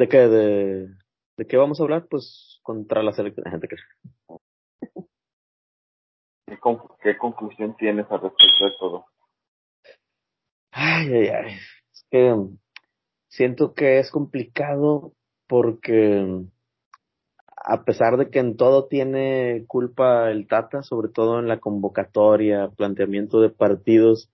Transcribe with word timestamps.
¿De 0.00 0.08
qué? 0.08 0.16
¿De, 0.16 0.88
de 1.36 1.46
qué 1.46 1.58
vamos 1.58 1.78
a 1.78 1.82
hablar? 1.82 2.06
Pues 2.08 2.58
contra 2.62 3.02
la 3.02 3.12
selección. 3.12 3.44
Gente 3.50 3.68
que... 3.68 3.76
¿Qué, 6.46 6.58
¿Qué 7.02 7.18
conclusión 7.18 7.76
tienes 7.76 8.10
al 8.10 8.22
respecto 8.22 8.64
de 8.64 8.72
todo? 8.78 9.04
Ay, 10.72 11.12
ay, 11.12 11.28
ay. 11.28 11.52
Es 11.92 12.06
que 12.10 12.34
siento 13.28 13.74
que 13.74 13.98
es 13.98 14.10
complicado 14.10 15.12
porque 15.46 16.46
a 17.56 17.84
pesar 17.84 18.16
de 18.16 18.30
que 18.30 18.38
en 18.38 18.56
todo 18.56 18.88
tiene 18.88 19.66
culpa 19.66 20.30
el 20.30 20.48
Tata, 20.48 20.82
sobre 20.82 21.10
todo 21.10 21.40
en 21.40 21.46
la 21.46 21.60
convocatoria, 21.60 22.70
planteamiento 22.74 23.42
de 23.42 23.50
partidos, 23.50 24.30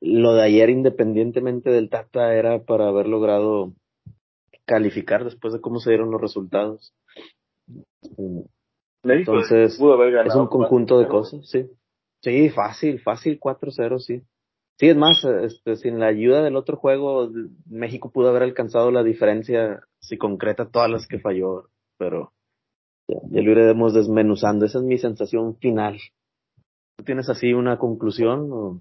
lo 0.00 0.32
de 0.32 0.44
ayer 0.44 0.70
independientemente 0.70 1.68
del 1.68 1.90
Tata 1.90 2.34
era 2.34 2.64
para 2.64 2.88
haber 2.88 3.06
logrado 3.06 3.74
calificar 4.66 5.24
después 5.24 5.52
de 5.52 5.60
cómo 5.60 5.80
se 5.80 5.90
dieron 5.90 6.10
los 6.10 6.20
resultados. 6.20 6.94
Entonces, 9.02 9.74
es 9.74 10.34
un 10.34 10.46
conjunto 10.46 10.98
de 10.98 11.08
cosas, 11.08 11.48
sí. 11.48 11.66
Sí, 12.22 12.50
fácil, 12.50 13.00
fácil 13.00 13.40
4-0, 13.40 13.98
sí. 13.98 14.22
Sí, 14.78 14.88
es 14.88 14.96
más, 14.96 15.24
este, 15.24 15.76
sin 15.76 15.98
la 15.98 16.06
ayuda 16.06 16.42
del 16.42 16.56
otro 16.56 16.76
juego, 16.76 17.30
México 17.66 18.10
pudo 18.10 18.28
haber 18.30 18.42
alcanzado 18.42 18.90
la 18.90 19.02
diferencia 19.02 19.80
si 20.00 20.16
concreta 20.18 20.70
todas 20.70 20.90
las 20.90 21.06
que 21.06 21.18
falló, 21.18 21.68
pero 21.98 22.32
ya, 23.08 23.42
lo 23.42 23.50
iremos 23.50 23.94
desmenuzando. 23.94 24.64
Esa 24.64 24.78
es 24.78 24.84
mi 24.84 24.98
sensación 24.98 25.56
final. 25.58 25.98
¿Tú 26.96 27.04
tienes 27.04 27.28
así 27.28 27.52
una 27.52 27.78
conclusión? 27.78 28.48
O? 28.52 28.80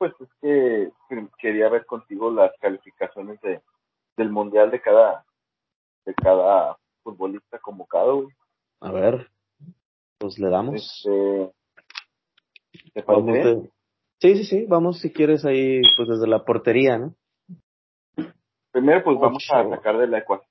Pues 0.00 0.14
es 0.18 0.30
que 0.40 0.90
quería 1.38 1.68
ver 1.68 1.84
contigo 1.84 2.30
las 2.30 2.52
calificaciones 2.58 3.38
de, 3.42 3.60
del 4.16 4.30
mundial 4.30 4.70
de 4.70 4.80
cada 4.80 5.26
de 6.06 6.14
cada 6.14 6.78
futbolista 7.02 7.58
convocado. 7.58 8.26
A 8.80 8.90
ver, 8.92 9.30
pues 10.16 10.38
le 10.38 10.48
damos. 10.48 11.04
Este, 11.04 11.52
¿Te 12.94 13.02
parece 13.02 13.70
Sí, 14.20 14.36
sí, 14.36 14.44
sí, 14.44 14.66
vamos 14.66 15.00
si 15.00 15.12
quieres 15.12 15.44
ahí, 15.44 15.82
pues 15.98 16.08
desde 16.08 16.26
la 16.26 16.46
portería, 16.46 16.96
¿no? 16.96 17.14
Primero, 18.72 19.04
pues 19.04 19.18
vamos 19.18 19.46
a 19.52 19.68
sacar 19.68 19.98
de 19.98 20.06
la 20.06 20.18
ecuación 20.20 20.48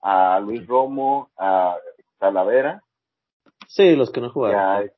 a, 0.00 0.40
Luis 0.40 0.66
Romo, 0.66 1.30
a 1.36 1.76
Talavera. 2.18 2.82
Sí, 3.68 3.94
los 3.94 4.10
que 4.10 4.20
no 4.20 4.30
jugaron. 4.30 4.90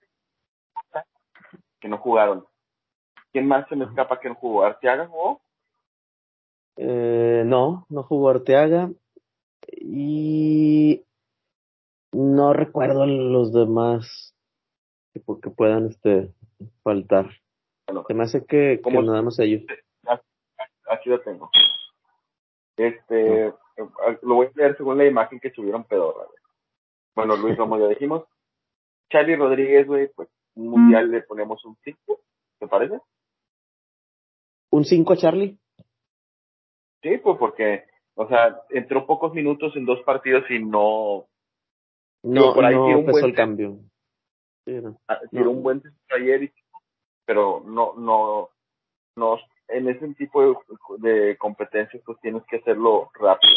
que 1.79 1.89
no 1.89 1.99
jugaron. 1.99 2.47
¿Quién 3.37 3.49
más 3.49 3.69
se 3.69 3.77
me 3.77 3.85
escapa 3.85 4.19
que 4.19 4.31
no 4.31 4.35
jugó? 4.35 4.65
¿Arteaga 4.65 5.09
jugó? 5.09 5.43
Eh, 6.79 7.43
no, 7.45 7.85
no 7.91 8.03
jugó 8.03 8.31
Arteaga. 8.31 8.89
Y 9.73 11.05
no 12.13 12.55
recuerdo 12.55 13.05
los 13.05 13.53
demás 13.53 14.35
que, 15.13 15.21
que 15.43 15.51
puedan 15.51 15.89
este 15.89 16.33
faltar. 16.83 17.29
se 18.07 18.15
me 18.15 18.23
hace 18.23 18.47
que, 18.47 18.81
que 18.83 18.91
nada 19.03 19.21
más 19.21 19.39
ellos. 19.39 19.65
Aquí 20.89 21.11
lo 21.11 21.21
tengo. 21.21 21.51
Este, 22.79 23.53
lo 24.23 24.35
voy 24.35 24.47
a 24.47 24.51
leer 24.55 24.79
según 24.79 24.97
la 24.97 25.05
imagen 25.05 25.41
que 25.41 25.51
subieron 25.51 25.85
pedorra, 25.85 26.25
Bueno, 27.15 27.37
Luis 27.37 27.55
Romo 27.59 27.79
ya 27.79 27.89
dijimos. 27.89 28.25
Charlie 29.11 29.37
Rodríguez, 29.37 29.87
güey, 29.87 30.09
pues 30.17 30.31
un 30.55 30.69
mundial 30.69 31.11
le 31.11 31.21
ponemos 31.21 31.63
un 31.67 31.77
5, 31.85 32.19
¿te 32.61 32.67
parece? 32.67 32.99
¿Un 34.77 34.85
5 34.85 35.15
a 35.15 35.17
Charlie? 35.17 35.59
Sí, 37.03 37.17
pues 37.25 37.39
porque, 37.39 37.85
o 38.15 38.29
sea, 38.29 38.61
entró 38.69 39.07
pocos 39.07 39.33
minutos 39.33 39.75
en 39.75 39.87
dos 39.87 40.03
partidos 40.03 40.45
y 40.51 40.59
no. 40.59 41.25
No, 42.23 42.53
por 42.53 42.63
ahí 42.63 42.75
no 42.75 42.99
un 42.99 43.07
buen, 43.07 43.25
el 43.25 43.35
cambio. 43.35 43.79
Sí, 44.67 44.73
no, 44.73 44.99
ah, 45.09 45.19
un 45.33 45.63
buen 45.63 45.83
ayer, 46.11 46.53
pero 47.25 47.63
no, 47.65 47.95
no, 47.97 48.51
no, 49.17 49.39
en 49.69 49.89
ese 49.89 50.13
tipo 50.13 50.43
de, 50.43 50.55
de 50.99 51.39
competencias 51.39 52.03
pues 52.05 52.21
tienes 52.21 52.43
que 52.45 52.57
hacerlo 52.57 53.11
rápido. 53.19 53.55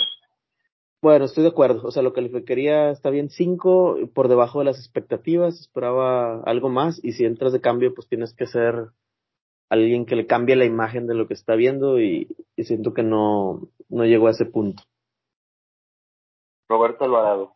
Bueno, 1.01 1.25
estoy 1.25 1.43
de 1.43 1.49
acuerdo. 1.49 1.85
O 1.85 1.91
sea, 1.91 2.01
lo 2.01 2.13
que 2.13 2.45
quería 2.45 2.91
está 2.91 3.09
bien 3.09 3.29
5, 3.29 4.11
por 4.13 4.29
debajo 4.29 4.59
de 4.59 4.65
las 4.65 4.79
expectativas, 4.79 5.59
esperaba 5.59 6.41
algo 6.43 6.69
más 6.69 7.03
y 7.03 7.11
si 7.11 7.25
entras 7.25 7.51
de 7.51 7.59
cambio 7.59 7.93
pues 7.93 8.07
tienes 8.07 8.33
que 8.33 8.47
ser 8.47 8.91
alguien 9.69 10.05
que 10.05 10.15
le 10.15 10.25
cambie 10.25 10.55
la 10.55 10.65
imagen 10.65 11.07
de 11.07 11.15
lo 11.15 11.27
que 11.27 11.33
está 11.33 11.55
viendo 11.55 11.99
y, 11.99 12.27
siento 12.57 12.93
que 12.93 13.03
no, 13.03 13.69
no 13.87 14.05
llegó 14.05 14.27
a 14.27 14.31
ese 14.31 14.45
punto. 14.45 14.83
Roberto 16.67 17.05
Alvarado. 17.05 17.53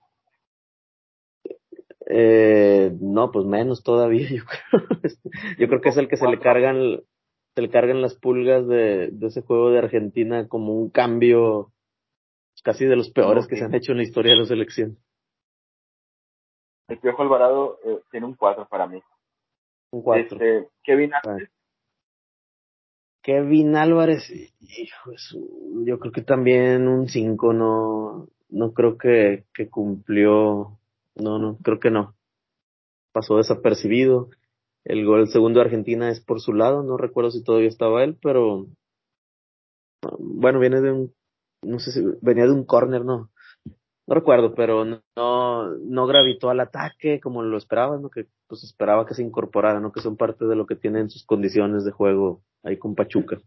Eh, 2.10 2.96
no, 3.00 3.32
pues 3.32 3.46
menos 3.46 3.84
todavía, 3.84 4.28
yo 4.32 4.44
creo. 4.46 5.02
yo 5.58 5.68
creo 5.68 5.82
que 5.82 5.90
es 5.90 5.98
el 5.98 6.08
que 6.08 6.18
se 6.18 6.28
le 6.28 6.40
cargan, 6.40 7.02
se 7.56 7.62
le 7.62 7.70
cargan 7.70 8.02
las 8.02 8.16
pulgas 8.16 8.68
de, 8.68 9.10
de 9.12 9.28
ese 9.28 9.42
juego 9.42 9.72
de 9.72 9.80
Argentina 9.80 10.48
como 10.48 10.74
un 10.74 10.90
cambio 10.90 11.74
casi 12.64 12.86
de 12.86 12.96
los 12.96 13.12
peores 13.12 13.48
que 13.48 13.58
se 13.58 13.66
han 13.66 13.74
hecho 13.76 13.92
en 13.92 13.98
la 13.98 14.04
historia 14.04 14.34
de 14.34 14.40
la 14.40 14.46
selección. 14.46 14.98
El 16.88 17.00
Piojo 17.00 17.22
Alvarado 17.22 17.78
eh, 17.84 18.02
tiene 18.12 18.26
un 18.26 18.36
4 18.36 18.68
para 18.70 18.88
mí. 18.88 19.02
Un 19.92 20.02
4. 20.02 20.38
Este, 20.38 20.70
Kevin. 20.84 21.12
Kevin 23.24 23.78
Álvarez, 23.78 24.30
hijo, 24.60 25.12
yo 25.86 25.98
creo 25.98 26.12
que 26.12 26.22
también 26.22 26.90
un 26.90 27.08
5, 27.08 27.54
no, 27.54 28.28
no 28.50 28.74
creo 28.74 28.98
que, 28.98 29.46
que 29.54 29.70
cumplió, 29.70 30.78
no, 31.16 31.40
no, 31.40 31.58
creo 31.64 31.80
que 31.80 31.90
no. 31.90 32.16
Pasó 33.14 33.38
desapercibido. 33.38 34.30
El 34.84 35.06
gol 35.06 35.30
segundo 35.30 35.60
de 35.60 35.66
Argentina 35.66 36.10
es 36.10 36.20
por 36.20 36.42
su 36.42 36.52
lado, 36.54 36.84
no 36.84 36.98
recuerdo 36.98 37.32
si 37.32 37.42
todavía 37.42 37.70
estaba 37.70 38.04
él, 38.04 38.18
pero 38.22 38.68
bueno, 40.20 40.60
viene 40.60 40.82
de 40.82 40.92
un, 40.92 41.14
no 41.62 41.80
sé 41.80 41.94
si 41.94 42.04
venía 42.22 42.44
de 42.44 42.52
un 42.52 42.66
córner, 42.66 43.06
no, 43.06 43.32
no 44.06 44.16
recuerdo, 44.16 44.54
pero 44.54 44.84
no, 44.86 45.02
no 45.16 46.08
gravitó 46.08 46.50
al 46.50 46.60
ataque 46.60 47.20
como 47.22 47.42
lo 47.42 47.58
esperaba, 47.58 47.98
¿no? 47.98 48.10
Que 48.10 48.28
pues 48.48 48.64
esperaba 48.64 49.06
que 49.06 49.14
se 49.14 49.24
incorporara, 49.24 49.80
¿no? 49.80 49.92
Que 49.92 50.02
son 50.02 50.18
parte 50.18 50.46
de 50.46 50.56
lo 50.56 50.66
que 50.66 50.76
tienen 50.76 51.10
sus 51.10 51.26
condiciones 51.26 51.86
de 51.86 51.92
juego 51.92 52.44
ahí 52.64 52.78
con 52.78 52.96
Pachuca. 52.96 53.38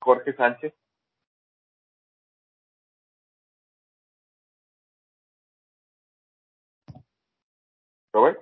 Jorge 0.00 0.34
Sánchez. 0.34 0.74
¿Robert? 8.12 8.40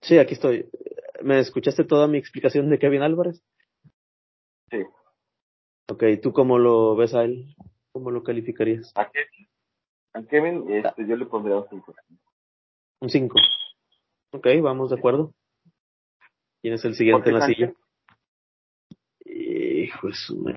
Sí, 0.00 0.18
aquí 0.18 0.34
estoy. 0.34 0.68
¿Me 1.22 1.38
escuchaste 1.40 1.84
toda 1.84 2.06
mi 2.06 2.18
explicación 2.18 2.70
de 2.70 2.78
Kevin 2.78 3.02
Álvarez? 3.02 3.42
Sí. 4.70 4.84
Ok, 5.90 6.04
¿tú 6.22 6.32
cómo 6.32 6.58
lo 6.58 6.96
ves 6.96 7.14
a 7.14 7.24
él? 7.24 7.54
¿Cómo 7.98 8.12
lo 8.12 8.22
calificarías? 8.22 8.92
A 8.94 9.10
Kevin, 9.10 9.48
a 10.12 10.22
Kevin 10.22 10.70
este, 10.70 11.04
yo 11.04 11.16
le 11.16 11.26
pondría 11.26 11.56
un 11.56 11.66
5. 11.68 11.94
Un 13.00 13.08
5. 13.08 13.40
Ok, 14.34 14.46
vamos 14.62 14.90
de 14.90 14.96
acuerdo. 14.96 15.34
¿Quién 16.62 16.74
es 16.74 16.84
el 16.84 16.94
siguiente 16.94 17.30
en 17.30 17.38
la 17.40 17.46
silla? 17.46 17.72
Hijo 19.24 20.06
de 20.06 20.12
su 20.14 20.48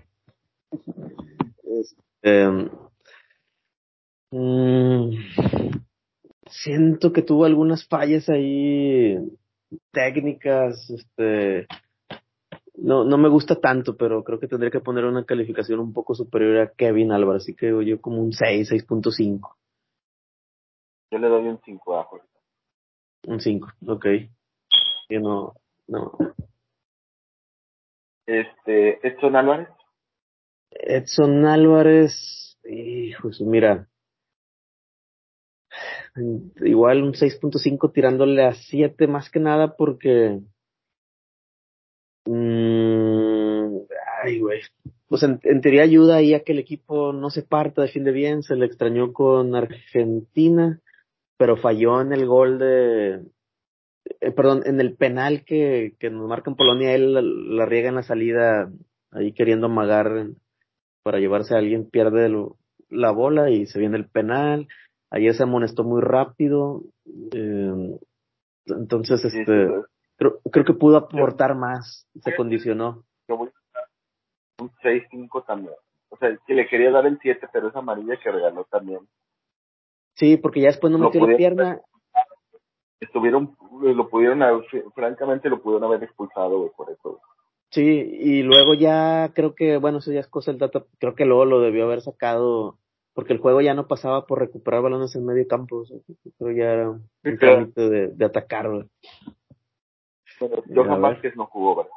este, 1.66 2.48
mm, 4.30 5.10
siento 6.46 7.12
que 7.12 7.24
tuvo 7.24 7.46
algunas 7.46 7.88
fallas 7.88 8.30
ahí 8.30 9.18
técnicas, 9.92 10.92
este, 10.92 11.66
no, 12.82 13.04
no 13.04 13.18
me 13.18 13.30
gusta 13.30 13.56
tanto, 13.60 13.96
pero 13.96 14.24
creo 14.24 14.40
que 14.40 14.48
tendría 14.48 14.72
que 14.72 14.80
poner 14.80 15.06
una 15.06 15.24
calificación 15.24 15.80
un 15.80 15.94
poco 15.94 16.16
superior 16.16 16.58
a 16.58 16.72
Kevin 16.72 17.12
Álvarez, 17.12 17.44
así 17.44 17.56
que 17.56 17.68
yo 17.86 18.02
como 18.02 18.22
un 18.22 18.34
6, 18.34 18.72
6.5. 18.72 19.56
Yo 21.12 21.20
le 21.20 21.28
doy 21.28 21.48
un 21.48 21.60
5 21.64 22.00
a 22.00 22.04
Jorge. 22.06 22.28
Un 23.28 23.40
5, 23.40 23.68
ok. 23.88 24.06
Yo 25.10 25.20
no, 25.20 25.54
no. 25.88 26.12
Este, 28.26 29.06
Edson 29.08 29.36
Álvarez. 29.36 29.68
Edson 30.72 31.46
Álvarez, 31.46 32.58
hijo, 32.64 33.30
mira, 33.42 33.88
igual 36.62 37.04
un 37.04 37.14
6.5 37.14 37.92
tirándole 37.94 38.46
a 38.46 38.54
7 38.54 39.08
más 39.08 39.30
que 39.30 39.40
nada 39.40 39.76
porque 39.76 40.40
mmm, 42.26 43.78
ay 44.24 44.40
güey 44.40 44.62
pues 45.12 45.24
en, 45.24 45.40
teoría 45.60 45.84
ayuda 45.84 46.16
ahí 46.16 46.34
a 46.34 46.44
que 46.46 46.54
el 46.54 46.60
equipo 46.60 47.12
no 47.12 47.30
se 47.30 47.44
parta, 47.44 47.82
defiende 47.82 48.14
bien, 48.14 48.44
se 48.44 48.56
le 48.56 48.66
extrañó 48.66 49.12
con 49.12 49.54
Argentina, 49.56 50.80
pero 51.38 51.58
falló 51.58 52.00
en 52.00 52.14
el 52.14 52.26
gol 52.26 52.58
de, 52.58 53.20
eh, 54.22 54.32
perdón, 54.32 54.62
en 54.66 54.80
el 54.80 54.96
penal 54.96 55.44
que, 55.44 55.96
que 56.00 56.10
nos 56.10 56.30
marca 56.30 56.50
en 56.50 56.56
Polonia, 56.56 56.96
él 56.96 57.14
la, 57.58 57.66
riega 57.66 57.90
en 57.90 57.96
la 57.96 58.04
salida, 58.04 58.72
ahí 59.12 59.34
queriendo 59.34 59.66
amagar 59.66 60.28
para 61.04 61.20
llevarse 61.20 61.56
a 61.56 61.58
alguien, 61.58 61.90
pierde 61.90 62.32
la 62.90 63.12
bola 63.12 63.50
y 63.50 63.66
se 63.66 63.80
viene 63.80 63.98
el 63.98 64.08
penal. 64.08 64.70
Ayer 65.10 65.34
se 65.34 65.44
amonestó 65.44 65.84
muy 65.84 66.02
rápido. 66.02 66.84
Eh, 67.34 68.00
entonces, 68.68 69.26
este, 69.26 69.68
creo, 70.22 70.40
creo 70.52 70.66
que 70.66 70.74
pudo 70.74 70.98
aportar 70.98 71.56
más, 71.56 72.08
se 72.22 72.36
condicionó. 72.36 73.04
un 73.28 74.70
6-5 74.84 75.46
también. 75.48 75.74
O 76.10 76.18
sea, 76.18 76.38
que 76.46 76.54
le 76.54 76.68
quería 76.68 76.92
dar 76.92 77.08
el 77.08 77.18
7, 77.20 77.48
pero 77.52 77.70
es 77.70 77.76
amarilla 77.76 78.18
que 78.18 78.32
regaló 78.32 78.66
también. 78.66 79.00
Sí, 80.16 80.38
porque 80.38 80.62
ya 80.62 80.68
después 80.68 80.92
no 80.92 81.00
metió 81.00 81.26
la 81.26 81.36
pierna. 81.36 81.82
Estuvieron, 83.00 83.58
lo 83.82 84.10
pudieron, 84.10 84.64
francamente 84.94 85.50
lo 85.50 85.60
pudieron 85.60 85.86
haber 85.86 86.04
expulsado, 86.04 86.72
por 86.78 86.92
eso. 86.92 87.20
Sí, 87.72 87.82
y 87.82 88.44
luego 88.44 88.76
ya 88.76 89.32
creo 89.34 89.56
que, 89.56 89.78
bueno, 89.78 90.00
eso 90.00 90.12
ya 90.12 90.20
es 90.20 90.28
cosa 90.28 90.52
del 90.52 90.60
dato, 90.60 90.86
creo 91.00 91.16
que 91.16 91.26
luego 91.26 91.46
lo 91.46 91.62
debió 91.62 91.86
haber 91.86 92.02
sacado, 92.02 92.78
porque 93.16 93.34
el 93.34 93.40
juego 93.40 93.62
ya 93.62 93.74
no 93.74 93.88
pasaba 93.88 94.28
por 94.28 94.40
recuperar 94.40 94.84
balones 94.84 95.16
en 95.16 95.26
medio 95.26 95.48
campo, 95.48 95.84
creo 96.38 96.52
ya 96.52 96.74
era 96.74 96.90
un 96.92 97.10
trámite 97.40 97.90
de, 97.90 98.08
de 98.10 98.26
atacar. 98.26 98.70
Pero 100.50 100.64
Johan 100.74 101.22
que 101.22 101.32
no 101.36 101.46
jugó, 101.46 101.76
¿verdad? 101.76 101.92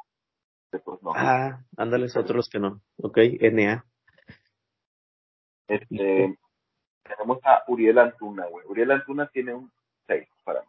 Pues 0.83 1.01
no. 1.01 1.13
Ah, 1.15 1.63
ándales 1.77 2.15
otros 2.17 2.49
que 2.49 2.59
no. 2.59 2.81
Ok, 2.97 3.17
NA. 3.39 3.85
Este, 5.67 6.37
tenemos 7.03 7.39
a 7.43 7.63
Uriel 7.67 7.97
Antuna, 7.97 8.45
güey. 8.47 8.65
Uriel 8.67 8.91
Antuna 8.91 9.27
tiene 9.27 9.53
un 9.53 9.71
6 10.07 10.27
para 10.43 10.61
mí. 10.61 10.67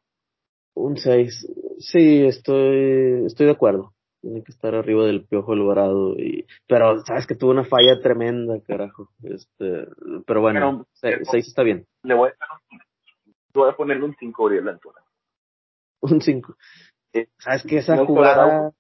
Un 0.75 0.97
6. 0.97 1.55
Sí, 1.79 2.25
estoy, 2.25 3.27
estoy 3.27 3.47
de 3.47 3.53
acuerdo. 3.53 3.93
Tiene 4.23 4.43
que 4.43 4.53
estar 4.53 4.75
arriba 4.75 5.05
del 5.05 5.27
Piojo 5.27 5.53
Alvarado. 5.53 6.15
Y, 6.15 6.47
pero 6.67 6.99
sabes 7.05 7.27
que 7.27 7.35
tuvo 7.35 7.51
una 7.51 7.65
falla 7.65 8.01
tremenda, 8.01 8.61
carajo. 8.61 9.11
Este, 9.23 9.87
pero 10.27 10.41
bueno, 10.41 10.87
6 10.95 11.29
está 11.33 11.63
bien. 11.63 11.87
Le 12.03 12.15
voy 12.15 12.31
a, 12.31 13.69
a 13.69 13.77
ponerle 13.77 14.05
un 14.05 14.17
5 14.19 14.43
a 14.43 14.47
Uriel 14.47 14.69
Antuna. 14.69 15.01
Un 16.01 16.21
5. 16.21 16.57
Eh, 17.17 17.29
¿Sabes 17.39 17.63
que 17.65 17.79
esa 17.79 18.05
jugada... 18.05 18.73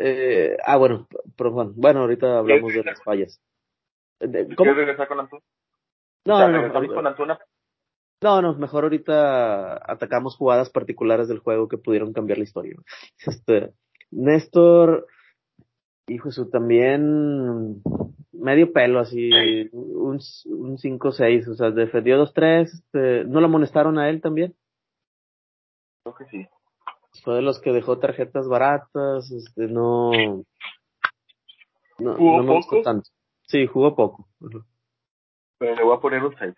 Eh, 0.00 0.56
ah, 0.64 0.76
bueno, 0.76 1.06
pero 1.36 1.50
bueno, 1.50 1.72
bueno, 1.76 2.00
ahorita 2.00 2.38
hablamos 2.38 2.72
de 2.72 2.84
las 2.84 3.02
fallas. 3.02 3.40
¿Quieres 4.18 4.76
regresar 4.76 5.08
con 5.08 5.20
Antuna? 5.20 5.42
No, 6.24 6.48
no, 6.48 6.68
no, 6.68 6.94
con 6.94 7.06
Antuna? 7.06 7.38
No, 8.20 8.42
no, 8.42 8.54
mejor 8.54 8.84
ahorita 8.84 9.74
atacamos 9.92 10.36
jugadas 10.36 10.70
particulares 10.70 11.28
del 11.28 11.38
juego 11.38 11.68
que 11.68 11.78
pudieron 11.78 12.12
cambiar 12.12 12.38
la 12.38 12.44
historia. 12.44 12.76
Este, 13.26 13.72
Néstor, 14.10 15.06
hijo 16.08 16.30
su 16.30 16.50
también 16.50 17.82
medio 18.32 18.72
pelo 18.72 19.00
así, 19.00 19.30
un, 19.72 20.20
un 20.46 20.78
5-6, 20.78 21.48
o 21.48 21.54
sea, 21.54 21.70
defendió 21.70 22.24
2-3, 22.24 22.62
este, 22.62 23.24
¿no 23.24 23.40
lo 23.40 23.46
amonestaron 23.46 23.98
a 23.98 24.08
él 24.08 24.20
también? 24.20 24.54
Creo 26.02 26.14
que 26.14 26.24
sí. 26.26 26.48
Fue 27.22 27.34
de 27.34 27.42
los 27.42 27.60
que 27.60 27.72
dejó 27.72 27.98
tarjetas 27.98 28.48
baratas, 28.48 29.30
este, 29.30 29.66
no, 29.66 30.10
no, 31.98 32.16
no 32.16 32.42
me 32.42 32.54
gustó 32.54 32.82
tanto. 32.82 33.08
Sí, 33.46 33.66
jugó 33.66 33.96
poco. 33.96 34.28
Pero 35.58 35.74
le 35.74 35.82
voy 35.82 35.96
a 35.96 36.00
poner 36.00 36.22
un 36.22 36.36
6. 36.36 36.54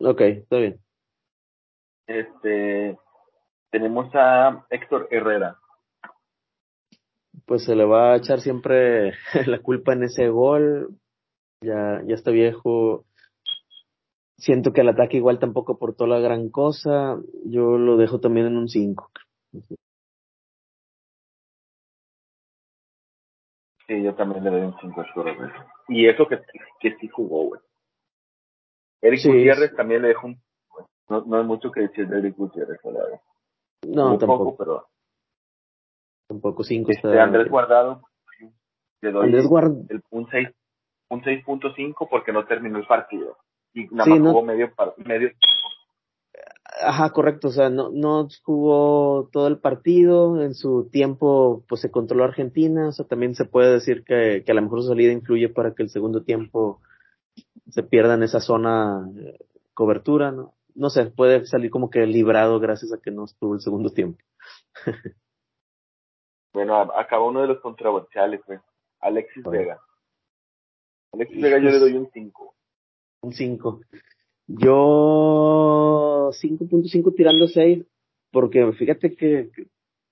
Ok, 0.00 0.20
está 0.20 0.56
bien. 0.58 0.80
Este, 2.06 2.98
tenemos 3.70 4.14
a 4.14 4.66
Héctor 4.70 5.08
Herrera. 5.10 5.56
Pues 7.46 7.64
se 7.64 7.74
le 7.74 7.84
va 7.84 8.12
a 8.12 8.16
echar 8.16 8.40
siempre 8.40 9.14
la 9.46 9.60
culpa 9.60 9.94
en 9.94 10.04
ese 10.04 10.28
gol. 10.28 10.96
Ya, 11.60 12.02
ya 12.06 12.14
está 12.14 12.30
viejo. 12.30 13.04
Siento 14.36 14.72
que 14.72 14.80
el 14.80 14.88
ataque 14.88 15.16
igual 15.16 15.38
tampoco 15.38 15.74
aportó 15.74 16.06
la 16.06 16.18
gran 16.18 16.50
cosa. 16.50 17.16
Yo 17.44 17.78
lo 17.78 17.96
dejo 17.96 18.20
también 18.20 18.46
en 18.46 18.56
un 18.56 18.68
5. 18.68 19.10
Sí, 23.86 24.02
yo 24.02 24.14
también 24.14 24.44
le 24.44 24.50
doy 24.50 24.60
un 24.62 24.78
5 24.80 25.00
a 25.00 25.06
Y 25.88 26.08
eso 26.08 26.26
que, 26.26 26.40
que 26.80 26.96
sí 26.96 27.08
jugó, 27.08 27.48
güey. 27.48 27.60
Eric 29.02 29.24
Gutiérrez 29.24 29.74
también 29.74 30.02
le 30.02 30.08
dejó 30.08 30.28
un... 30.28 30.40
No, 31.08 31.22
no 31.22 31.38
hay 31.38 31.44
mucho 31.44 31.70
que 31.70 31.82
decir 31.82 32.08
de 32.08 32.18
Eric 32.18 32.36
Gutiérrez, 32.36 32.80
¿verdad? 32.82 33.20
No, 33.86 34.16
tampoco. 34.16 34.56
pero... 34.56 34.86
Tampoco 36.28 36.62
5 36.62 36.90
este, 36.90 37.08
está... 37.08 37.22
Andrés 37.22 37.48
Guardado, 37.48 38.02
le 39.02 39.10
doy 39.10 39.26
Andrés 39.26 39.46
Guard... 39.46 39.72
el, 39.90 40.02
un 40.10 40.28
6 40.30 40.48
un 41.12 41.22
6.5 41.22 42.08
porque 42.08 42.32
no 42.32 42.46
terminó 42.46 42.78
el 42.78 42.86
partido. 42.86 43.36
Y 43.74 43.86
nada 43.88 44.08
más 44.08 44.18
jugó 44.20 44.42
medio, 44.42 44.72
medio 44.96 45.30
Ajá, 46.82 47.10
correcto, 47.10 47.48
o 47.48 47.50
sea, 47.52 47.70
no, 47.70 47.90
no 47.90 48.28
jugó 48.44 49.28
todo 49.32 49.46
el 49.48 49.58
partido, 49.58 50.42
en 50.42 50.54
su 50.54 50.88
tiempo 50.90 51.64
pues 51.68 51.80
se 51.80 51.90
controló 51.90 52.24
Argentina, 52.24 52.88
o 52.88 52.92
sea, 52.92 53.06
también 53.06 53.34
se 53.34 53.44
puede 53.44 53.72
decir 53.72 54.04
que, 54.04 54.42
que 54.44 54.52
a 54.52 54.54
lo 54.54 54.62
mejor 54.62 54.82
su 54.82 54.88
salida 54.88 55.12
influye 55.12 55.48
para 55.48 55.74
que 55.74 55.82
el 55.82 55.90
segundo 55.90 56.22
tiempo 56.22 56.80
se 57.70 57.82
pierda 57.82 58.14
en 58.14 58.22
esa 58.22 58.40
zona 58.40 59.08
eh, 59.16 59.38
cobertura, 59.74 60.32
¿no? 60.32 60.54
No 60.74 60.90
sé, 60.90 61.06
puede 61.06 61.46
salir 61.46 61.70
como 61.70 61.90
que 61.90 62.06
librado 62.06 62.58
gracias 62.58 62.92
a 62.92 63.00
que 63.00 63.10
no 63.10 63.24
estuvo 63.24 63.54
el 63.54 63.60
segundo 63.60 63.90
tiempo. 63.90 64.22
bueno, 66.52 66.76
acabó 66.76 67.28
uno 67.28 67.42
de 67.42 67.48
los 67.48 67.60
controversiales, 67.60 68.40
güey. 68.46 68.58
Alexis 69.00 69.44
Vega. 69.44 69.80
Alexis 71.12 71.42
Vega 71.42 71.58
yo 71.58 71.70
le 71.70 71.78
doy 71.78 71.94
un 71.94 72.10
5. 72.10 72.54
Un 73.22 73.32
5. 73.32 73.80
Yo 74.46 75.71
5.5 76.32 77.14
tirando 77.14 77.46
6, 77.46 77.84
porque 78.30 78.72
fíjate 78.72 79.14
que, 79.16 79.50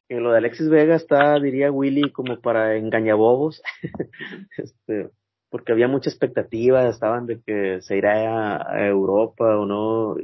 que, 0.08 0.20
lo 0.20 0.32
de 0.32 0.38
Alexis 0.38 0.68
Vega 0.68 0.96
está, 0.96 1.38
diría 1.38 1.70
Willy, 1.70 2.12
como 2.12 2.40
para 2.40 2.76
engañabobos, 2.76 3.62
este, 4.58 5.10
porque 5.50 5.72
había 5.72 5.88
mucha 5.88 6.10
expectativa, 6.10 6.88
estaban 6.88 7.26
de 7.26 7.40
que 7.42 7.80
se 7.82 7.96
irá 7.96 8.56
a, 8.56 8.86
Europa 8.86 9.58
o 9.58 9.66
no. 9.66 10.16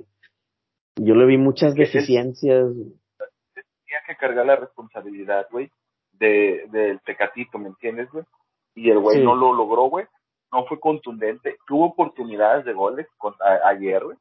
Yo 0.97 1.15
le 1.15 1.27
vi 1.27 1.37
muchas 1.37 1.75
deficiencias. 1.75 2.69
Tenía 3.55 4.03
que 4.07 4.17
cargar 4.17 4.47
la 4.47 4.57
responsabilidad, 4.57 5.47
güey, 5.51 5.71
de, 6.13 6.67
del 6.71 7.01
Tecatito, 7.01 7.59
¿me 7.59 7.69
entiendes, 7.69 8.11
güey? 8.11 8.25
Y 8.75 8.91
el 8.91 8.99
güey 8.99 9.23
no 9.23 9.35
lo 9.35 9.55
logró, 9.55 9.89
güey 9.89 10.07
no 10.53 10.65
fue 10.67 10.81
contundente, 10.81 11.59
tuvo 11.67 11.87
oportunidades 11.87 12.65
de 12.65 12.73
goles 12.73 13.07
con, 13.19 13.35
ayer, 13.65 14.05
güey. 14.05 14.17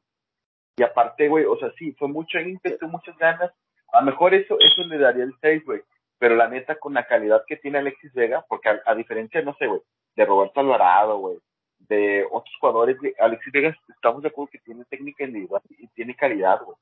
Y 0.76 0.82
aparte, 0.82 1.28
güey, 1.28 1.44
o 1.44 1.56
sea, 1.58 1.72
sí, 1.78 1.92
fue 1.92 2.08
mucho 2.08 2.38
ímpetu, 2.38 2.86
muchas 2.88 3.16
ganas. 3.18 3.52
A 3.92 4.00
lo 4.00 4.06
mejor 4.06 4.34
eso, 4.34 4.58
eso 4.60 4.84
le 4.84 4.98
daría 4.98 5.24
el 5.24 5.34
6, 5.40 5.64
güey. 5.64 5.82
Pero 6.18 6.36
la 6.36 6.48
neta, 6.48 6.76
con 6.76 6.94
la 6.94 7.06
calidad 7.06 7.44
que 7.46 7.56
tiene 7.56 7.78
Alexis 7.78 8.12
Vega, 8.12 8.44
porque 8.48 8.70
a, 8.84 8.94
diferencia, 8.94 9.42
no 9.42 9.54
sé, 9.58 9.66
güey, 9.66 9.80
de 10.14 10.24
Roberto 10.24 10.60
Alvarado, 10.60 11.18
güey, 11.18 11.38
de 11.78 12.24
otros 12.30 12.54
jugadores, 12.58 12.96
Alexis 13.18 13.52
Vega, 13.52 13.76
estamos 13.88 14.22
de 14.22 14.28
acuerdo 14.28 14.50
que 14.50 14.58
tiene 14.58 14.84
técnica 14.86 15.24
individual 15.24 15.62
y 15.70 15.88
tiene 15.88 16.14
calidad, 16.14 16.62
güey. 16.64 16.76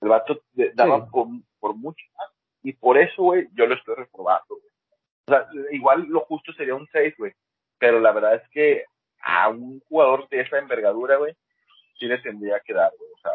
El 0.00 0.08
vato 0.08 0.40
daba 0.74 1.06
por, 1.06 1.26
por 1.58 1.74
mucho 1.74 2.04
más. 2.16 2.28
Y 2.62 2.72
por 2.72 2.98
eso, 2.98 3.22
güey, 3.22 3.48
yo 3.54 3.66
lo 3.66 3.74
estoy 3.74 3.94
reprobando, 3.96 4.46
güey. 4.48 4.72
O 5.26 5.30
sea, 5.30 5.46
igual 5.72 6.06
lo 6.08 6.20
justo 6.20 6.52
sería 6.52 6.74
un 6.74 6.86
6, 6.92 7.14
güey 7.18 7.32
pero 7.78 8.00
la 8.00 8.12
verdad 8.12 8.34
es 8.34 8.48
que 8.50 8.84
a 9.22 9.48
un 9.48 9.80
jugador 9.88 10.28
de 10.28 10.40
esa 10.40 10.58
envergadura, 10.58 11.16
güey, 11.16 11.34
sí 11.98 12.06
le 12.06 12.18
tendría 12.18 12.60
que 12.64 12.74
dar, 12.74 12.90
güey, 12.98 13.10
o 13.10 13.18
sea. 13.20 13.32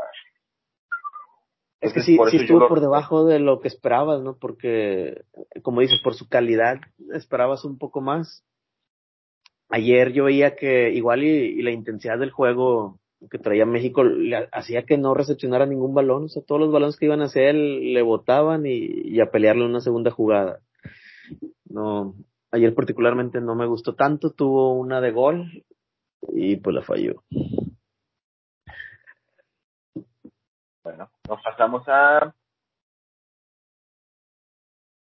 Es 1.82 1.94
que 1.94 2.02
sí, 2.02 2.18
sí 2.32 2.38
estuvo 2.38 2.68
por 2.68 2.80
debajo 2.80 3.26
de 3.26 3.40
lo 3.40 3.60
que 3.60 3.68
esperabas, 3.68 4.22
¿no? 4.22 4.38
Porque, 4.38 5.24
como 5.64 5.82
dices, 5.82 6.00
por 6.02 6.14
su 6.14 6.30
calidad 6.30 6.78
esperabas 7.14 7.66
un 7.66 7.78
poco 7.78 8.00
más. 8.00 8.46
Ayer 9.70 10.14
yo 10.14 10.26
veía 10.26 10.56
que 10.56 10.92
igual 10.92 11.24
y, 11.24 11.62
la 11.62 11.72
intensidad 11.72 12.18
del 12.20 12.32
juego 12.32 13.00
que 13.30 13.38
traía 13.38 13.66
México 13.66 14.04
le 14.04 14.50
hacía 14.52 14.84
que 14.84 14.98
no 14.98 15.14
recepcionara 15.14 15.66
ningún 15.66 15.94
balón, 15.94 16.26
o 16.26 16.30
sea, 16.30 16.44
todos 16.46 16.62
los 16.62 16.72
balones 16.72 16.98
que 16.98 17.06
iban 17.06 17.22
a 17.22 17.26
hacer 17.26 17.56
le 17.56 18.02
botaban 18.02 18.66
y, 18.66 18.86
y 18.86 19.20
a 19.20 19.32
pelearle 19.32 19.66
una 19.66 19.80
segunda 19.80 20.12
jugada. 20.12 20.60
No, 21.66 22.16
Ayer 22.54 22.76
particularmente 22.76 23.42
no 23.42 23.56
me 23.56 23.66
gustó 23.66 23.96
tanto, 23.96 24.30
tuvo 24.30 24.74
una 24.76 25.02
de 25.02 25.10
gol 25.10 25.64
y 26.34 26.58
pues 26.58 26.76
la 26.76 26.84
falló. 26.84 27.24
Bueno, 30.84 31.10
nos 31.30 31.42
pasamos 31.42 31.88
a 31.88 32.36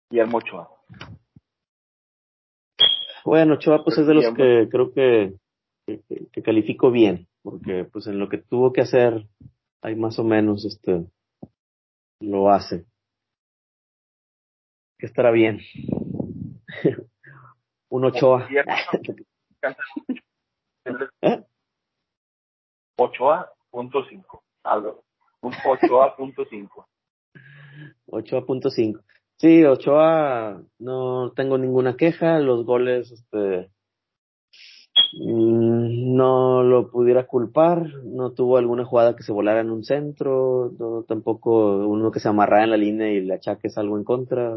Guillermo 0.08 0.38
Ochoa. 0.38 0.70
Bueno, 3.24 3.54
Ochoa 3.54 3.82
pues 3.82 3.98
es 3.98 4.06
de 4.06 4.14
los 4.14 4.32
que 4.34 4.68
creo 4.70 4.92
que, 4.92 5.34
que, 5.86 6.42
califico 6.42 6.92
bien, 6.92 7.26
porque 7.42 7.84
pues 7.84 8.06
en 8.06 8.20
lo 8.20 8.28
que 8.28 8.38
tuvo 8.38 8.72
que 8.72 8.82
hacer, 8.82 9.26
hay 9.80 9.96
más 9.96 10.20
o 10.20 10.24
menos 10.24 10.64
este, 10.64 11.04
lo 12.20 12.50
hace. 12.50 12.86
Que 14.98 15.06
estará 15.06 15.32
bien. 15.32 15.60
un 17.88 18.04
Ochoa. 18.04 18.48
¿Eh? 21.22 21.44
8A.5. 22.98 24.42
Algo. 24.64 25.04
Un 25.42 25.52
8A.5. 25.52 26.86
8A.5. 28.06 29.02
Sí, 29.38 29.64
Ochoa 29.64 30.62
no 30.78 31.32
tengo 31.32 31.58
ninguna 31.58 31.96
queja, 31.96 32.38
los 32.38 32.64
goles 32.64 33.10
este 33.10 33.70
mm, 35.14 36.14
no 36.14 36.62
lo 36.62 36.90
pudiera 36.90 37.26
culpar, 37.26 37.88
no 38.04 38.32
tuvo 38.34 38.56
alguna 38.56 38.84
jugada 38.84 39.16
que 39.16 39.24
se 39.24 39.32
volara 39.32 39.60
en 39.60 39.70
un 39.70 39.82
centro, 39.82 40.70
no 40.78 41.02
tampoco 41.02 41.88
uno 41.88 42.12
que 42.12 42.20
se 42.20 42.28
amarrara 42.28 42.64
en 42.64 42.70
la 42.70 42.76
línea 42.76 43.10
y 43.10 43.20
le 43.20 43.34
achaques 43.34 43.76
algo 43.76 43.98
en 43.98 44.04
contra 44.04 44.56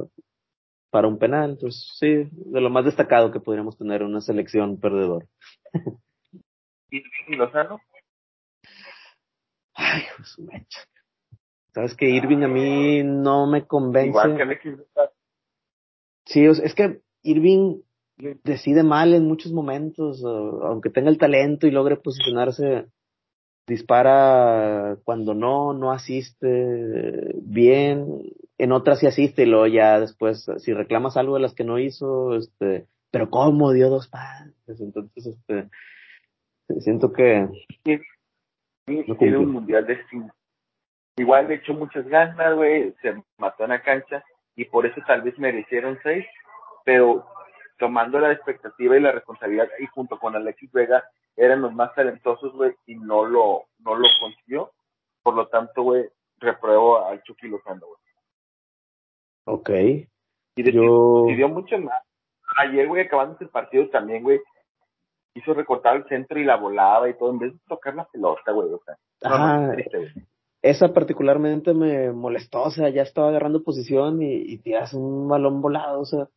para 0.92 1.08
un 1.08 1.18
penal, 1.18 1.52
entonces 1.52 1.98
sí, 2.00 2.30
de 2.32 2.62
lo 2.62 2.70
más 2.70 2.86
destacado 2.86 3.32
que 3.32 3.40
podríamos 3.40 3.78
tener 3.78 4.04
una 4.04 4.22
selección 4.22 4.80
perdedora. 4.80 5.26
¿Y 6.92 7.36
Lozano? 7.36 7.80
Ay, 9.76 10.04
pues 10.18 10.40
mecha. 10.40 10.80
Sabes 11.74 11.96
que 11.96 12.10
Irving 12.10 12.44
a 12.44 12.48
mí 12.48 13.04
no 13.04 13.48
me 13.48 13.68
convence. 13.68 14.10
Igual 14.10 14.38
que 14.38 14.78
Sí, 16.26 16.46
es 16.46 16.74
que 16.74 17.02
Irving 17.22 17.82
decide 18.44 18.84
mal 18.84 19.14
en 19.14 19.26
muchos 19.26 19.52
momentos, 19.52 20.24
aunque 20.24 20.90
tenga 20.90 21.10
el 21.10 21.18
talento 21.18 21.68
y 21.68 21.72
logre 21.72 21.98
posicionarse, 21.98 22.88
dispara 23.68 24.98
cuando 25.04 25.34
no, 25.34 25.74
no 25.74 25.92
asiste 25.92 27.34
bien, 27.42 28.22
en 28.58 28.72
otras 28.72 29.00
sí 29.00 29.08
asiste 29.08 29.44
y 29.44 29.48
luego 29.48 29.68
ya 29.68 30.00
después, 30.00 30.46
si 30.58 30.74
reclamas 30.74 31.18
algo 31.18 31.36
de 31.36 31.42
las 31.42 31.54
que 31.54 31.64
no 31.64 31.80
hizo, 31.80 32.36
este, 32.36 32.88
pero 33.12 33.30
cómo 33.30 33.72
dio 33.72 33.90
dos 33.90 34.08
pases, 34.08 34.80
entonces, 34.80 35.26
este, 35.28 35.70
siento 36.80 37.12
que... 37.12 37.50
tiene 38.86 39.38
un 39.38 39.52
mundial 39.52 39.86
de 39.86 40.04
cinco 40.10 40.34
igual 41.18 41.48
le 41.48 41.56
echó 41.56 41.74
muchas 41.74 42.08
ganas, 42.08 42.56
güey, 42.56 42.94
se 43.02 43.16
mató 43.38 43.64
en 43.64 43.70
la 43.72 43.82
cancha 43.82 44.24
y 44.56 44.66
por 44.66 44.86
eso 44.86 45.02
tal 45.08 45.22
vez 45.22 45.38
merecieron 45.40 46.00
seis, 46.04 46.26
pero 46.84 47.26
tomando 47.78 48.20
la 48.20 48.32
expectativa 48.32 48.98
y 48.98 49.02
la 49.02 49.12
responsabilidad 49.12 49.68
y 49.80 49.86
junto 49.88 50.20
con 50.20 50.36
Alexis 50.36 50.72
Vega 50.72 51.04
eran 51.36 51.62
los 51.62 51.74
más 51.74 51.94
talentosos, 51.96 52.54
güey, 52.54 52.74
y 52.86 52.96
no 52.96 53.26
lo, 53.26 53.66
no 53.80 53.96
lo 53.96 54.08
consiguió. 54.22 54.72
Por 55.22 55.36
lo 55.36 55.48
tanto, 55.48 55.84
güey, 55.84 56.06
repruebo 56.38 57.06
al 57.06 57.22
Chucky 57.24 57.48
Lozano, 57.48 57.86
güey. 57.86 58.00
Ok. 59.46 59.70
Y 60.56 60.64
de 60.64 60.72
Yo... 60.72 61.26
dio 61.28 61.50
mucho 61.50 61.78
más. 61.80 62.02
Ayer, 62.58 62.88
güey, 62.88 63.06
acabando 63.06 63.38
el 63.42 63.50
partido 63.50 63.90
también, 63.90 64.24
güey, 64.24 64.40
hizo 65.36 65.54
recortar 65.54 65.98
el 65.98 66.08
centro 66.08 66.40
y 66.40 66.46
la 66.46 66.58
volaba 66.58 67.10
y 67.10 67.18
todo, 67.18 67.32
en 67.32 67.40
vez 67.40 67.54
de 67.54 67.60
tocar 67.68 67.94
la 67.96 68.06
pelota, 68.06 68.52
güey, 68.52 68.74
o 68.74 68.82
sea. 68.84 68.96
Ajá. 69.22 69.68
güey 69.68 70.14
esa 70.66 70.92
particularmente 70.92 71.76
me 71.76 72.12
molestó, 72.12 72.64
o 72.64 72.72
sea, 72.72 72.90
ya 72.90 73.04
estaba 73.04 73.30
agarrando 73.30 73.64
posición 73.64 74.24
y, 74.24 74.34
y 74.34 74.58
tiras 74.58 74.96
un 74.96 75.28
balón 75.30 75.62
volado, 75.62 76.00
o 76.00 76.06
sea, 76.06 76.28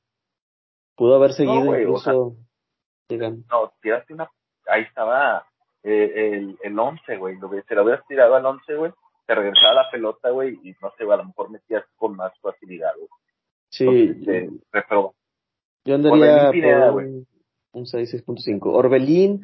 pudo 0.96 1.16
haber 1.16 1.32
seguido 1.32 1.74
incluso. 1.74 2.36
no, 3.10 3.72
tiraste 3.80 4.12
una, 4.12 4.28
ahí 4.66 4.82
estaba 4.82 5.46
eh, 5.82 6.12
el, 6.14 6.58
el 6.62 6.78
once, 6.78 7.16
güey, 7.16 7.38
lo, 7.38 7.48
se 7.48 7.74
lo 7.74 7.84
hubieras 7.84 8.06
tirado 8.06 8.34
al 8.34 8.44
once, 8.44 8.74
güey, 8.74 8.92
te 9.26 9.34
regresaba 9.34 9.82
la 9.82 9.90
pelota, 9.90 10.28
güey, 10.28 10.58
y 10.62 10.74
no 10.82 10.92
sé, 10.98 11.04
a 11.04 11.16
lo 11.16 11.24
mejor 11.24 11.50
metías 11.50 11.84
con 11.96 12.14
más 12.14 12.38
facilidad, 12.40 12.92
güey. 12.96 13.08
Sí. 13.70 13.86
Entonces, 13.86 14.50
Yo 15.86 15.94
andaría 15.94 16.50
por 16.50 17.02
un, 17.02 17.26
un 17.72 17.86
6, 17.86 18.24
6.5. 18.26 18.72
Orbelín, 18.72 19.42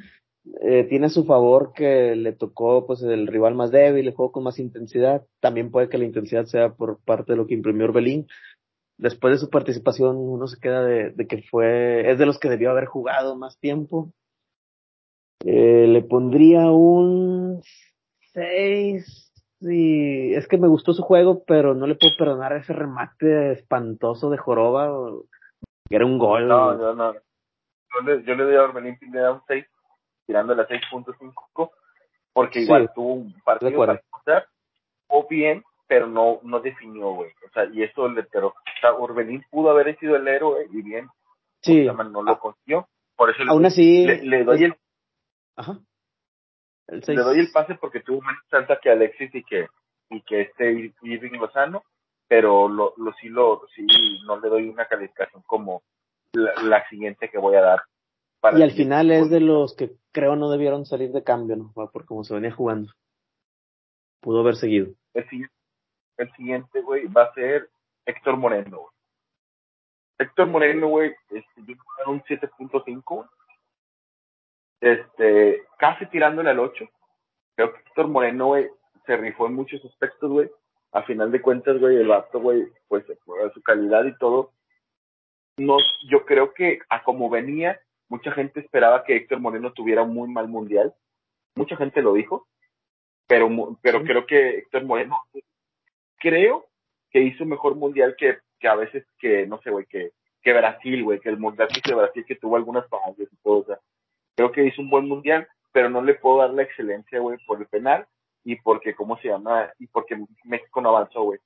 eh, 0.60 0.84
tiene 0.84 1.06
a 1.06 1.10
su 1.10 1.24
favor 1.24 1.72
que 1.74 2.14
le 2.16 2.32
tocó 2.32 2.86
pues 2.86 3.02
el 3.02 3.26
rival 3.26 3.54
más 3.54 3.70
débil, 3.70 4.06
el 4.06 4.14
juego 4.14 4.32
con 4.32 4.44
más 4.44 4.58
intensidad. 4.58 5.24
También 5.40 5.70
puede 5.70 5.88
que 5.88 5.98
la 5.98 6.04
intensidad 6.04 6.44
sea 6.44 6.74
por 6.74 6.98
parte 7.04 7.32
de 7.32 7.36
lo 7.36 7.46
que 7.46 7.54
imprimió 7.54 7.86
Orbelín. 7.86 8.26
Después 8.98 9.32
de 9.32 9.38
su 9.38 9.50
participación, 9.50 10.16
uno 10.16 10.46
se 10.46 10.60
queda 10.60 10.84
de, 10.84 11.26
que 11.26 11.42
fue, 11.50 12.10
es 12.10 12.18
de 12.18 12.26
los 12.26 12.38
que 12.38 12.48
debió 12.48 12.70
haber 12.70 12.84
jugado 12.86 13.36
más 13.36 13.58
tiempo. 13.58 14.12
Eh, 15.44 15.86
le 15.88 16.02
pondría 16.02 16.70
un 16.70 17.60
6. 18.34 19.32
Y 19.62 20.34
es 20.34 20.46
que 20.46 20.58
me 20.58 20.68
gustó 20.68 20.92
su 20.92 21.02
juego, 21.02 21.42
pero 21.44 21.74
no 21.74 21.86
le 21.86 21.94
puedo 21.94 22.12
perdonar 22.18 22.52
ese 22.52 22.72
remate 22.74 23.52
espantoso 23.52 24.28
de 24.30 24.36
Joroba. 24.36 24.92
Que 25.88 25.96
era 25.96 26.06
un 26.06 26.18
gol. 26.18 26.46
No, 26.46 26.74
no, 26.74 26.94
no. 26.94 27.14
Yo 27.94 28.00
le, 28.00 28.22
yo 28.24 28.34
le 28.34 28.44
doy 28.44 28.56
a 28.56 28.62
Orbelín 28.62 28.98
Pineda 28.98 29.32
un 29.32 29.42
6 29.46 29.64
tirando 30.26 30.54
la 30.54 30.66
6.5, 30.66 31.70
porque 32.32 32.60
igual 32.60 32.90
tuvo 32.94 33.14
un 33.14 33.34
partido 33.44 33.78
para 33.78 34.00
pasar, 34.10 34.48
o 35.06 35.26
bien, 35.28 35.62
pero 35.86 36.06
no, 36.06 36.40
no 36.42 36.60
definió, 36.60 37.10
güey. 37.10 37.30
O 37.46 37.50
sea, 37.52 37.66
y 37.66 37.82
eso 37.82 38.08
le, 38.08 38.24
pero, 38.24 38.48
o 38.48 38.54
sea, 38.80 38.94
Orbelín 38.94 39.44
pudo 39.50 39.70
haber 39.70 39.98
sido 39.98 40.16
el 40.16 40.26
héroe 40.26 40.66
y 40.70 40.82
bien, 40.82 41.08
sí. 41.62 41.84
no 41.84 42.22
lo 42.22 42.38
consiguió. 42.38 42.88
Por 43.16 43.30
eso 43.30 43.42
Aún 43.48 43.66
así, 43.66 44.04
le, 44.06 44.42
doy 44.44 44.64
el, 44.64 44.76
Ajá. 45.56 45.78
le 46.88 47.14
doy 47.14 47.38
el 47.38 47.52
pase 47.52 47.76
porque 47.76 48.00
tuvo 48.00 48.22
menos 48.22 48.42
tanta 48.48 48.80
que 48.80 48.90
Alexis 48.90 49.32
y 49.34 49.44
que, 49.44 49.68
y 50.10 50.20
que 50.22 50.40
este 50.42 50.92
Irving 51.02 51.38
Lozano, 51.38 51.84
pero 52.26 52.68
lo, 52.68 52.94
lo 52.96 53.12
sí 53.14 53.28
lo, 53.28 53.62
sí, 53.74 53.86
no 54.26 54.40
le 54.40 54.48
doy 54.48 54.68
una 54.68 54.86
calificación 54.86 55.42
como 55.46 55.82
la, 56.34 56.52
la 56.62 56.88
siguiente 56.88 57.30
que 57.30 57.38
voy 57.38 57.56
a 57.56 57.60
dar 57.62 57.82
y 58.52 58.62
al 58.62 58.72
final 58.72 59.10
es 59.10 59.30
de 59.30 59.40
los 59.40 59.74
que 59.74 59.92
creo 60.12 60.36
no 60.36 60.50
debieron 60.50 60.84
salir 60.84 61.12
de 61.12 61.24
cambio, 61.24 61.56
¿no? 61.56 61.72
Por 61.72 62.04
cómo 62.04 62.24
se 62.24 62.34
venía 62.34 62.52
jugando. 62.52 62.92
Pudo 64.20 64.40
haber 64.40 64.56
seguido. 64.56 64.92
El 65.14 66.32
siguiente, 66.36 66.80
güey, 66.82 67.06
va 67.06 67.24
a 67.24 67.34
ser 67.34 67.70
Héctor 68.04 68.36
Moreno, 68.36 68.78
güey. 68.78 68.90
Héctor 70.18 70.46
Moreno, 70.46 70.88
güey, 70.88 71.10
este, 71.30 71.62
yo 71.66 71.74
creo 71.74 72.12
un 72.12 72.22
7.5, 72.22 73.28
este, 74.80 75.62
casi 75.78 76.06
tirándole 76.06 76.50
al 76.50 76.60
8. 76.60 76.88
Creo 77.56 77.72
que 77.72 77.80
Héctor 77.80 78.08
Moreno, 78.08 78.46
güey, 78.46 78.68
se 79.06 79.16
rifó 79.16 79.46
en 79.46 79.54
muchos 79.54 79.84
aspectos, 79.84 80.30
güey. 80.30 80.50
A 80.92 81.02
final 81.02 81.32
de 81.32 81.42
cuentas, 81.42 81.80
güey, 81.80 81.96
el 81.96 82.06
vato, 82.06 82.38
güey, 82.40 82.68
pues, 82.86 83.04
su 83.52 83.62
calidad 83.62 84.04
y 84.04 84.16
todo, 84.18 84.52
no, 85.56 85.78
yo 86.08 86.24
creo 86.24 86.52
que 86.52 86.80
a 86.88 87.02
como 87.02 87.30
venía, 87.30 87.80
Mucha 88.08 88.32
gente 88.32 88.60
esperaba 88.60 89.04
que 89.04 89.16
Héctor 89.16 89.40
Moreno 89.40 89.72
tuviera 89.72 90.02
un 90.02 90.14
muy 90.14 90.28
mal 90.28 90.48
mundial. 90.48 90.94
Mucha 91.56 91.76
gente 91.76 92.02
lo 92.02 92.12
dijo. 92.12 92.46
Pero, 93.26 93.48
pero 93.80 94.04
creo 94.04 94.26
que 94.26 94.58
Héctor 94.58 94.84
Moreno, 94.84 95.18
creo 96.18 96.66
que 97.10 97.20
hizo 97.20 97.46
mejor 97.46 97.74
mundial 97.74 98.14
que, 98.18 98.38
que 98.60 98.68
a 98.68 98.74
veces 98.74 99.06
que, 99.18 99.46
no 99.46 99.60
sé, 99.62 99.70
güey, 99.70 99.86
que, 99.86 100.12
que 100.42 100.52
Brasil, 100.52 101.02
güey, 101.02 101.20
que 101.20 101.30
el 101.30 101.38
mundial 101.38 101.68
de 101.68 101.94
Brasil 101.94 102.24
que 102.26 102.36
tuvo 102.36 102.56
algunas 102.56 102.86
fallas 102.88 103.16
y 103.18 103.36
todo. 103.42 103.60
O 103.60 103.64
sea, 103.64 103.80
creo 104.36 104.52
que 104.52 104.66
hizo 104.66 104.82
un 104.82 104.90
buen 104.90 105.08
mundial, 105.08 105.48
pero 105.72 105.88
no 105.88 106.02
le 106.02 106.14
puedo 106.14 106.38
dar 106.38 106.50
la 106.50 106.62
excelencia, 106.62 107.18
güey, 107.18 107.38
por 107.46 107.58
el 107.58 107.66
penal 107.66 108.06
y 108.44 108.56
porque, 108.56 108.94
¿cómo 108.94 109.16
se 109.18 109.28
llama? 109.28 109.72
Y 109.78 109.86
porque 109.86 110.22
México 110.44 110.82
no 110.82 110.90
avanzó, 110.90 111.22
güey. 111.22 111.40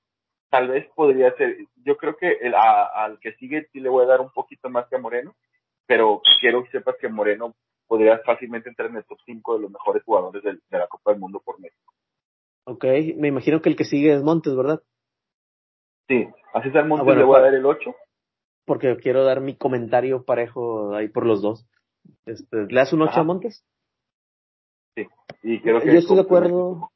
Tal 0.50 0.69
vez 0.69 0.88
podría 0.95 1.35
ser, 1.37 1.57
yo 1.85 1.97
creo 1.97 2.17
que 2.17 2.33
el, 2.40 2.55
al 2.55 3.19
que 3.21 3.35
sigue 3.35 3.69
sí 3.73 3.81
le 3.81 3.88
voy 3.88 4.05
a 4.05 4.09
dar 4.09 4.21
un 4.21 4.31
poquito 4.31 4.71
más 4.71 4.88
que 4.88 4.97
a 4.97 4.99
Moreno, 4.99 5.35
pero 5.87 6.23
quiero 6.40 6.64
que 6.64 6.71
sepas 6.71 6.97
que 7.00 7.09
Moreno 7.09 7.55
podría 7.87 8.19
fácilmente 8.19 8.69
entrar 8.69 8.90
en 8.90 8.97
el 8.97 9.05
top 9.05 9.19
5 9.25 9.57
de 9.57 9.62
los 9.62 9.71
mejores 9.71 10.02
jugadores 10.05 10.43
de, 10.43 10.59
la 10.71 10.87
Copa 10.87 11.11
del 11.11 11.21
Mundo 11.21 11.40
por 11.45 11.59
México. 11.59 11.93
Ok, 12.64 12.85
me 13.17 13.28
imagino 13.28 13.61
que 13.61 13.71
el 13.71 13.76
que 13.76 13.85
sigue 13.85 14.14
es 14.14 14.23
Montes, 14.23 14.55
¿verdad? 14.55 14.83
Sí, 16.07 16.28
así 16.52 16.69
el 16.73 16.87
Montes, 16.87 17.09
ah, 17.14 17.19
le 17.19 17.25
voy 17.25 17.38
a 17.38 17.43
dar 17.43 17.55
el 17.55 17.64
8. 17.64 17.95
Porque 18.67 18.97
quiero 18.99 19.25
dar 19.25 19.40
mi 19.40 19.57
comentario 19.57 20.25
parejo 20.25 20.95
ahí 20.95 21.09
por 21.09 21.25
los 21.25 21.40
dos. 21.40 21.67
Este, 22.26 22.57
¿Le 22.69 22.75
das 22.75 22.93
un 22.93 23.02
8 23.02 23.21
a 23.21 23.25
Montes? 23.25 23.64
Sí, 24.95 25.07
y 25.43 25.61
creo 25.61 25.81
que... 25.81 25.93
Yo 25.93 25.99
estoy 25.99 26.17
de 26.17 26.23
acuerdo, 26.23 26.90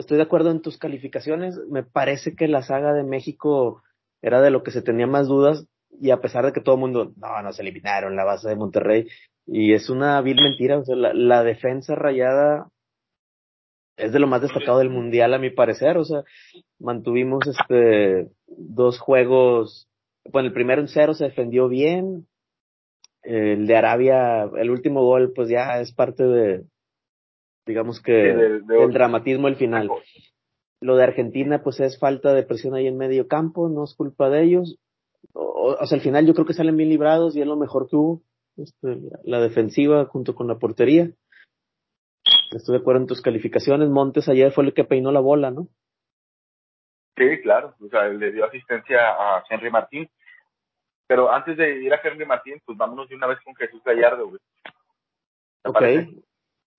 estoy 0.00 0.16
de 0.16 0.24
acuerdo 0.24 0.50
en 0.50 0.62
tus 0.62 0.78
calificaciones. 0.78 1.58
Me 1.70 1.82
parece 1.82 2.34
que 2.34 2.48
la 2.48 2.62
saga 2.62 2.92
de 2.92 3.04
México 3.04 3.82
era 4.22 4.40
de 4.40 4.50
lo 4.50 4.62
que 4.62 4.70
se 4.70 4.82
tenía 4.82 5.06
más 5.06 5.28
dudas 5.28 5.66
y 6.00 6.10
a 6.10 6.20
pesar 6.20 6.44
de 6.44 6.52
que 6.52 6.60
todo 6.60 6.76
el 6.76 6.80
mundo, 6.80 7.12
no, 7.16 7.42
nos 7.42 7.58
eliminaron 7.58 8.16
la 8.16 8.24
base 8.24 8.48
de 8.48 8.56
Monterrey, 8.56 9.06
y 9.46 9.72
es 9.72 9.90
una 9.90 10.20
vil 10.20 10.40
mentira, 10.42 10.78
o 10.78 10.84
sea, 10.84 10.96
la, 10.96 11.12
la 11.12 11.42
defensa 11.42 11.94
rayada 11.94 12.68
es 13.96 14.12
de 14.12 14.18
lo 14.18 14.26
más 14.26 14.40
destacado 14.40 14.78
del 14.78 14.90
mundial 14.90 15.34
a 15.34 15.38
mi 15.38 15.50
parecer, 15.50 15.98
o 15.98 16.04
sea, 16.04 16.22
mantuvimos 16.78 17.46
este 17.46 18.30
dos 18.46 18.98
juegos, 18.98 19.88
bueno, 20.30 20.48
el 20.48 20.54
primero 20.54 20.80
en 20.80 20.88
cero 20.88 21.12
se 21.12 21.24
defendió 21.24 21.68
bien, 21.68 22.26
el 23.22 23.66
de 23.66 23.76
Arabia, 23.76 24.44
el 24.56 24.70
último 24.70 25.04
gol, 25.04 25.32
pues 25.34 25.48
ya 25.50 25.80
es 25.80 25.92
parte 25.92 26.24
de, 26.24 26.64
digamos 27.70 28.02
que, 28.02 28.12
del 28.12 28.92
dramatismo 28.92 29.48
el 29.48 29.56
final. 29.56 29.90
Lo 30.82 30.96
de 30.96 31.04
Argentina, 31.04 31.62
pues 31.62 31.80
es 31.80 31.98
falta 31.98 32.32
de 32.34 32.42
presión 32.42 32.74
ahí 32.74 32.86
en 32.86 32.96
medio 32.96 33.28
campo, 33.28 33.68
no 33.68 33.84
es 33.84 33.94
culpa 33.94 34.28
de 34.30 34.44
ellos 34.44 34.78
o, 35.32 35.86
sea, 35.86 35.96
al 35.96 36.02
final 36.02 36.26
yo 36.26 36.34
creo 36.34 36.46
que 36.46 36.54
salen 36.54 36.76
bien 36.76 36.88
librados 36.88 37.36
y 37.36 37.40
es 37.40 37.46
lo 37.46 37.56
mejor 37.56 37.88
que 37.88 37.96
hubo. 37.96 38.22
este, 38.56 38.98
la 39.24 39.40
defensiva 39.40 40.06
junto 40.06 40.34
con 40.34 40.46
la 40.48 40.58
portería. 40.58 41.10
Estoy 42.50 42.76
de 42.76 42.80
acuerdo 42.80 43.02
en 43.02 43.06
tus 43.06 43.22
calificaciones. 43.22 43.88
Montes 43.88 44.28
ayer 44.28 44.52
fue 44.52 44.64
el 44.64 44.74
que 44.74 44.84
peinó 44.84 45.12
la 45.12 45.20
bola, 45.20 45.50
¿no? 45.50 45.68
Sí, 47.16 47.40
claro. 47.42 47.74
O 47.80 47.88
sea, 47.88 48.08
le 48.08 48.32
dio 48.32 48.44
asistencia 48.44 48.98
a 49.10 49.44
Henry 49.48 49.70
Martín. 49.70 50.10
Pero 51.06 51.32
antes 51.32 51.56
de 51.56 51.82
ir 51.82 51.92
a 51.92 52.00
Henry 52.02 52.24
Martín, 52.24 52.60
pues 52.64 52.76
vámonos 52.76 53.08
de 53.08 53.16
una 53.16 53.26
vez 53.26 53.38
con 53.44 53.54
Jesús 53.54 53.82
Gallardo, 53.84 54.28
güey. 54.28 54.40
Ok. 55.64 56.22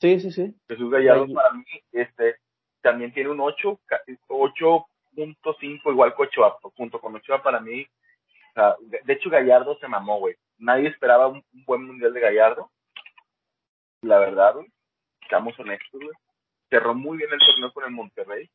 Sí, 0.01 0.19
sí, 0.19 0.31
sí. 0.31 0.55
Jesús 0.67 0.89
Gallardo 0.89 1.31
para 1.31 1.53
mí, 1.53 1.63
este, 1.91 2.35
también 2.81 3.13
tiene 3.13 3.29
un 3.29 3.39
8, 3.39 3.79
8.5 4.27 5.91
igual 5.91 6.15
que 6.15 6.23
Ochoa, 6.23 6.57
junto 6.75 6.99
con 6.99 7.15
Ochoa 7.15 7.43
para 7.43 7.59
mí. 7.59 7.83
O 7.83 8.53
sea, 8.55 8.75
de 8.81 9.13
hecho 9.13 9.29
Gallardo 9.29 9.77
se 9.77 9.87
mamó, 9.87 10.17
güey. 10.17 10.35
Nadie 10.57 10.87
esperaba 10.87 11.27
un, 11.27 11.43
buen 11.65 11.85
mundial 11.85 12.13
de 12.13 12.19
Gallardo. 12.19 12.71
La 14.01 14.17
verdad, 14.17 14.55
güey. 14.55 14.67
Estamos 15.21 15.57
honestos, 15.59 16.01
güey. 16.01 16.15
Cerró 16.69 16.95
muy 16.95 17.17
bien 17.17 17.29
el 17.31 17.39
torneo 17.39 17.71
con 17.71 17.83
el 17.83 17.91
Monterrey. 17.91 18.49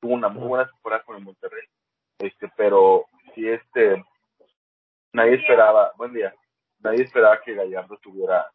Tuvo 0.00 0.14
una 0.14 0.28
muy 0.28 0.48
buena 0.48 0.66
temporada 0.70 1.02
con 1.02 1.16
el 1.16 1.24
Monterrey. 1.24 1.64
Este, 2.18 2.50
pero 2.56 3.04
si 3.34 3.46
este, 3.46 4.02
nadie 5.12 5.34
esperaba, 5.34 5.92
buen 5.98 6.14
día, 6.14 6.34
nadie 6.78 7.04
esperaba 7.04 7.42
que 7.42 7.54
Gallardo 7.54 7.98
tuviera 7.98 8.50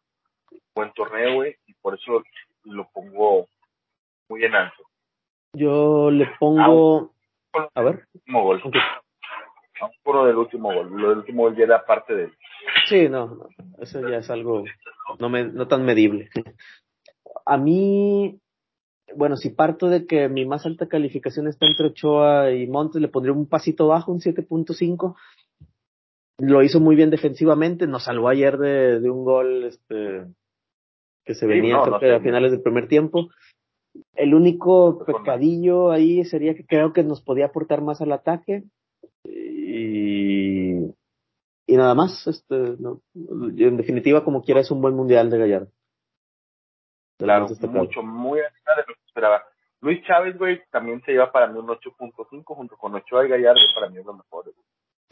buen 0.74 0.92
torneo, 0.92 1.34
güey, 1.34 1.56
y 1.66 1.74
por 1.74 1.94
eso 1.94 2.22
lo 2.64 2.88
pongo 2.92 3.46
muy 4.28 4.44
en 4.44 4.54
alto. 4.54 4.82
Yo 5.54 6.10
le 6.10 6.26
pongo, 6.38 7.12
a 7.52 7.82
ver, 7.82 8.06
último 8.14 8.42
gol. 8.42 8.62
por 10.02 10.16
lo 10.16 10.26
del 10.26 10.36
último 10.36 10.72
gol, 10.74 10.90
lo 10.90 11.08
del 11.10 11.18
último 11.18 11.42
gol 11.42 11.56
ya 11.56 11.64
era 11.64 11.84
parte 11.84 12.14
de 12.14 12.24
él. 12.24 12.32
Sí, 12.88 13.08
no, 13.08 13.46
eso 13.78 14.06
ya 14.08 14.18
es 14.18 14.30
algo 14.30 14.64
no, 15.18 15.28
me, 15.28 15.44
no 15.44 15.68
tan 15.68 15.84
medible. 15.84 16.30
A 17.46 17.56
mí, 17.56 18.38
bueno, 19.14 19.36
si 19.36 19.50
parto 19.50 19.88
de 19.88 20.06
que 20.06 20.28
mi 20.28 20.46
más 20.46 20.66
alta 20.66 20.88
calificación 20.88 21.46
está 21.46 21.66
entre 21.66 21.86
Ochoa 21.86 22.52
y 22.52 22.66
Montes, 22.66 23.00
le 23.00 23.08
pondría 23.08 23.34
un 23.34 23.46
pasito 23.46 23.88
bajo, 23.88 24.12
un 24.12 24.20
7.5. 24.20 25.14
Lo 26.38 26.62
hizo 26.62 26.80
muy 26.80 26.96
bien 26.96 27.10
defensivamente, 27.10 27.86
nos 27.86 28.04
salvó 28.04 28.28
ayer 28.28 28.58
de, 28.58 29.00
de 29.00 29.10
un 29.10 29.24
gol 29.24 29.64
este, 29.64 30.26
que 31.24 31.34
se 31.34 31.46
venía 31.46 31.78
a 31.78 32.20
finales 32.20 32.52
del 32.52 32.62
primer 32.62 32.88
tiempo. 32.88 33.28
El 34.14 34.34
único 34.34 35.04
pecadillo 35.04 35.90
ahí 35.90 36.24
sería 36.24 36.54
que 36.54 36.66
creo 36.66 36.92
que 36.92 37.04
nos 37.04 37.22
podía 37.22 37.46
aportar 37.46 37.80
más 37.80 38.00
al 38.00 38.12
ataque. 38.12 38.64
Y, 39.24 40.84
y 41.66 41.76
nada 41.76 41.94
más, 41.94 42.26
este, 42.26 42.76
no, 42.78 43.00
en 43.14 43.76
definitiva, 43.76 44.24
como 44.24 44.42
quiera, 44.42 44.60
es 44.60 44.70
un 44.70 44.82
buen 44.82 44.94
mundial 44.94 45.30
de 45.30 45.38
Gallardo. 45.38 45.68
Claro, 47.18 47.46
mucho, 47.68 48.02
muy 48.02 48.40
arriba 48.40 48.74
de 48.76 48.82
lo 48.88 48.94
que 48.94 49.06
esperaba. 49.06 49.44
Luis 49.80 50.04
Chávez, 50.04 50.36
güey, 50.36 50.60
también 50.70 51.02
se 51.02 51.12
lleva 51.12 51.30
para 51.30 51.46
mí 51.46 51.58
un 51.58 51.68
8.5 51.68 52.42
junto 52.44 52.76
con 52.76 52.94
Ochoa 52.94 53.24
y 53.24 53.28
Gallardo, 53.28 53.60
para 53.74 53.88
mí 53.88 53.98
es 53.98 54.04
lo 54.04 54.14
mejor. 54.14 54.52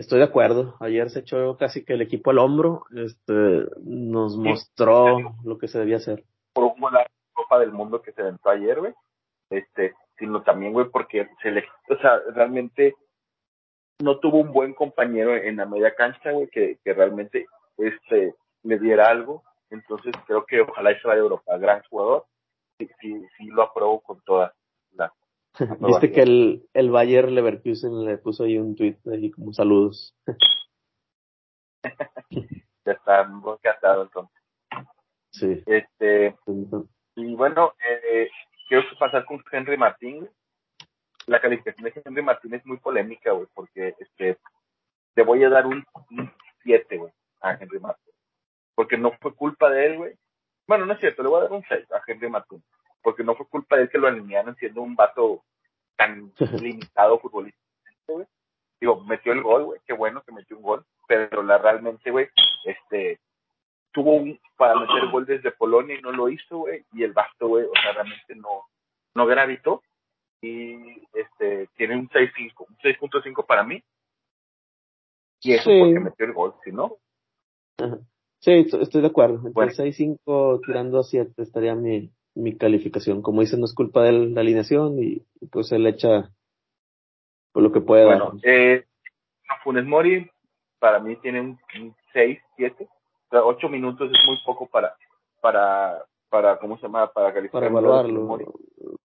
Estoy 0.03 0.19
de 0.19 0.25
acuerdo. 0.25 0.75
Ayer 0.81 1.11
se 1.11 1.21
echó 1.21 1.57
casi 1.57 1.85
que 1.85 1.93
el 1.93 2.03
equipo 2.03 2.33
al 2.33 2.39
hombro. 2.39 2.87
Este, 2.93 3.67
nos 3.85 4.37
mostró 4.37 5.37
lo 5.45 5.59
que 5.59 5.69
se 5.69 5.79
debía 5.79 5.99
hacer. 5.99 6.25
Por 6.53 6.75
la 6.93 7.07
Copa 7.33 7.61
del 7.61 7.71
Mundo 7.71 8.03
que 8.03 8.11
se 8.11 8.21
aventó 8.21 8.51
ayer, 8.51 8.81
güey. 8.81 8.93
Este, 9.51 9.95
sino 10.19 10.43
también, 10.43 10.73
güey, 10.73 10.89
porque 10.91 11.29
se 11.41 11.53
le, 11.53 11.65
o 11.89 11.97
sea, 11.99 12.19
realmente 12.35 12.97
no 14.01 14.19
tuvo 14.19 14.39
un 14.39 14.53
buen 14.53 14.75
compañero 14.75 15.37
en 15.37 15.59
la 15.59 15.67
media 15.67 15.95
cancha, 15.95 16.33
güey, 16.33 16.49
que, 16.49 16.81
que 16.83 16.95
realmente, 16.95 17.47
este, 17.77 18.35
le 18.65 18.79
diera 18.81 19.09
algo. 19.09 19.45
Entonces 19.71 20.13
creo 20.27 20.45
que 20.47 20.63
ojalá 20.63 20.91
se 21.01 21.07
vaya 21.07 21.21
a 21.21 21.25
Europa. 21.25 21.57
Gran 21.59 21.81
jugador. 21.89 22.27
Sí, 22.77 22.91
sí, 23.01 23.25
sí 23.39 23.47
lo 23.47 23.63
apruebo 23.63 24.01
con 24.01 24.21
toda 24.23 24.47
la, 24.47 24.55
Viste 25.81 26.13
que 26.13 26.23
el, 26.23 26.69
el 26.75 26.91
Bayer 26.91 27.31
Leverkusen 27.31 28.05
le 28.05 28.19
puso 28.19 28.45
ahí 28.45 28.59
un 28.59 28.75
tweet 28.75 28.99
ahí 29.11 29.31
como 29.31 29.53
saludos. 29.53 30.17
ya 32.31 32.93
está 32.93 33.23
encantado 33.23 34.03
entonces. 34.03 34.43
Sí. 35.31 35.63
Este, 35.67 36.37
y 37.17 37.35
bueno, 37.35 37.75
eh, 37.89 38.29
quiero 38.69 38.85
pasar 38.99 39.25
con 39.25 39.43
Henry 39.51 39.77
Martín. 39.77 40.29
La 41.27 41.41
calificación 41.41 41.85
de 41.85 42.03
Henry 42.05 42.23
Martín 42.23 42.55
es 42.55 42.67
muy 42.67 42.79
polémica, 42.79 43.33
güey, 43.33 43.47
porque 43.55 43.95
este, 43.99 44.39
te 45.15 45.23
voy 45.23 45.45
a 45.45 45.49
dar 45.49 45.67
un 45.67 45.85
7, 46.65 46.97
güey, 46.97 47.13
a 47.41 47.53
Henry 47.53 47.79
Martín. 47.79 48.13
Porque 48.75 48.99
no 48.99 49.13
fue 49.21 49.35
culpa 49.35 49.71
de 49.71 49.87
él, 49.87 49.97
güey. 49.99 50.15
Bueno, 50.67 50.87
no 50.87 50.95
es 50.95 51.01
cierto, 51.01 51.23
le 51.23 51.29
voy 51.29 51.39
a 51.39 51.43
dar 51.45 51.53
un 51.53 51.65
6 51.69 51.93
a 51.93 52.03
Henry 52.07 52.29
Martín 52.29 52.63
porque 53.03 53.25
no 53.25 53.35
fue 53.35 53.47
culpa 53.47 53.77
de 53.77 53.83
él 53.83 53.91
que 53.91 53.99
lo 53.99 54.07
alinearon 54.07 54.57
siendo 54.57 54.81
un 54.81 54.95
vato 54.95 55.45
tan 56.07 56.33
limitado 56.61 57.19
futbolísticamente, 57.19 58.31
Digo, 58.81 59.01
metió 59.05 59.33
el 59.33 59.43
gol, 59.43 59.65
güey, 59.65 59.81
qué 59.87 59.93
bueno 59.93 60.23
que 60.23 60.33
metió 60.33 60.57
un 60.57 60.65
gol, 60.65 60.85
pero 61.07 61.45
la 61.45 61.59
realmente, 61.59 62.11
güey, 62.11 62.29
este, 62.65 63.21
tuvo 63.93 64.17
un, 64.17 64.41
para 64.57 64.75
meter 64.75 65.09
gol 65.09 65.25
desde 65.25 65.53
Polonia 65.53 65.97
y 65.97 66.03
no 66.03 66.11
lo 66.11 66.29
hizo, 66.29 66.59
güey, 66.59 66.85
y 66.93 67.05
el 67.05 67.13
vato, 67.13 67.47
güey, 67.47 67.65
o 67.65 67.73
sea, 67.81 67.93
realmente 67.93 68.35
no, 68.35 68.65
no 69.15 69.27
gravitó, 69.27 69.83
y 70.41 71.01
este, 71.13 71.69
tiene 71.77 71.97
un 71.97 72.09
6.5, 72.09 72.67
un 72.69 72.77
6.5 72.79 73.47
para 73.47 73.63
mí, 73.63 73.81
y 75.43 75.53
eso 75.53 75.71
porque 75.79 76.01
metió 76.01 76.27
el 76.27 76.33
gol, 76.33 76.55
si 76.65 76.73
no. 76.73 76.97
Sí, 78.39 78.67
estoy 78.73 79.01
de 79.01 79.07
acuerdo. 79.07 79.37
Entre 79.37 79.53
bueno. 79.53 79.73
6-5 79.73 80.61
tirando 80.65 80.99
a 81.01 81.05
7 81.05 81.43
estaría 81.43 81.75
mi, 81.75 82.11
mi 82.35 82.57
calificación. 82.57 83.23
Como 83.23 83.41
dicen, 83.41 83.61
no 83.61 83.67
es 83.67 83.75
culpa 83.75 84.03
de 84.03 84.13
la 84.13 84.41
alineación 84.41 85.03
y 85.03 85.25
pues 85.51 85.73
él 85.73 85.87
echa 85.87 86.31
por 87.53 87.63
lo 87.63 87.73
que 87.73 87.81
pueda. 87.81 88.07
Bueno, 88.07 88.33
eh, 88.43 88.85
Funes 89.63 89.85
Mori 89.85 90.31
para 90.79 90.99
mí 90.99 91.17
tiene 91.17 91.41
un, 91.41 91.59
6, 92.13 92.39
7, 92.57 92.85
o 92.85 93.31
sea, 93.31 93.45
8 93.45 93.69
minutos 93.69 94.11
es 94.13 94.27
muy 94.27 94.37
poco 94.45 94.67
para, 94.67 94.95
para, 95.41 96.05
para, 96.29 96.59
¿cómo 96.59 96.77
se 96.77 96.83
llama? 96.83 97.07
Para 97.13 97.33
calificar. 97.33 97.61
Para 97.61 97.71
evaluarlo. 97.71 98.39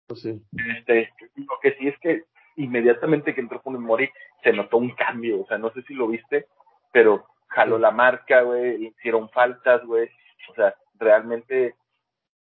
Pues 0.07 0.21
sí. 0.21 0.41
Este, 0.79 1.13
lo 1.35 1.59
que 1.61 1.73
sí 1.73 1.87
es 1.87 1.99
que 1.99 2.23
inmediatamente 2.55 3.35
que 3.35 3.41
entró 3.41 3.61
Funes 3.61 3.81
Mori 3.81 4.09
se 4.43 4.51
notó 4.53 4.77
un 4.77 4.91
cambio, 4.91 5.41
o 5.41 5.45
sea, 5.45 5.57
no 5.57 5.71
sé 5.71 5.83
si 5.83 5.93
lo 5.93 6.07
viste, 6.07 6.47
pero 6.91 7.25
jaló 7.49 7.77
la 7.77 7.91
marca, 7.91 8.41
güey, 8.41 8.87
hicieron 8.87 9.29
faltas, 9.29 9.85
güey, 9.85 10.09
o 10.49 10.55
sea, 10.55 10.73
realmente 10.95 11.75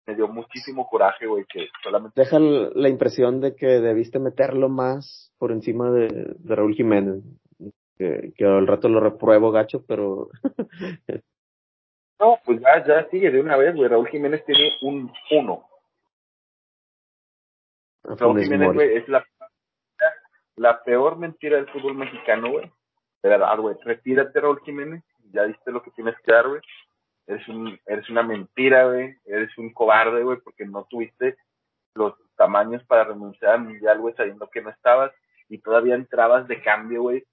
me 0.06 0.16
dio 0.16 0.28
muchísimo 0.28 0.88
coraje, 0.88 1.28
güey, 1.28 1.46
que 1.46 1.68
solamente... 1.84 2.20
Deja 2.20 2.40
la 2.40 2.90
impresión 2.90 3.40
de 3.40 3.56
que 3.56 3.68
debiste 3.68 4.20
meterlo 4.20 4.70
más 4.70 5.34
por 5.38 5.52
encima 5.52 5.92
de, 5.92 6.36
de 6.38 6.56
Raúl 6.56 6.74
Jiménez, 6.74 7.24
que, 7.98 8.34
que 8.36 8.46
al 8.46 8.68
rato 8.68 8.90
lo 8.90 9.00
repruebo 9.00 9.52
gacho, 9.52 9.86
pero... 9.86 10.30
no, 12.20 12.40
pues 12.44 12.60
ya, 12.62 12.86
ya 12.86 13.10
sigue 13.10 13.32
de 13.32 13.40
una 13.40 13.58
vez, 13.58 13.76
güey, 13.76 13.90
Raúl 13.90 14.08
Jiménez 14.08 14.44
tiene 14.46 14.72
un 14.82 15.12
1. 15.30 15.68
Raúl 18.04 18.44
Jiménez, 18.44 18.74
güey, 18.74 18.98
es 18.98 19.08
la, 19.08 19.24
la 20.56 20.84
peor 20.84 21.18
mentira 21.18 21.58
del 21.58 21.70
fútbol 21.70 21.96
mexicano, 21.96 22.52
güey. 22.52 22.72
De 23.22 23.30
verdad, 23.30 23.56
güey, 23.60 23.76
retírate, 23.84 24.40
Raúl 24.40 24.62
Jiménez, 24.62 25.04
ya 25.32 25.44
viste 25.44 25.72
lo 25.72 25.84
que 25.84 25.92
tienes 25.92 26.16
que 26.26 26.32
dar, 26.32 26.48
güey 26.48 26.62
eres 27.27 27.47
un 27.47 27.79
eres 27.86 28.10
una 28.10 28.23
mentira, 28.23 28.86
güey, 28.86 29.15
eres 29.25 29.57
un 29.57 29.71
cobarde, 29.73 30.23
güey, 30.23 30.39
porque 30.43 30.65
no 30.65 30.86
tuviste 30.89 31.38
los 31.95 32.13
tamaños 32.36 32.84
para 32.86 33.03
renunciar 33.03 33.53
al 33.53 33.62
mundial, 33.62 33.99
güey, 33.99 34.13
sabiendo 34.15 34.49
que 34.49 34.62
no 34.62 34.69
estabas 34.69 35.12
y 35.49 35.57
todavía 35.57 35.95
entrabas 35.95 36.47
de 36.47 36.62
cambio, 36.62 37.01
güey, 37.03 37.23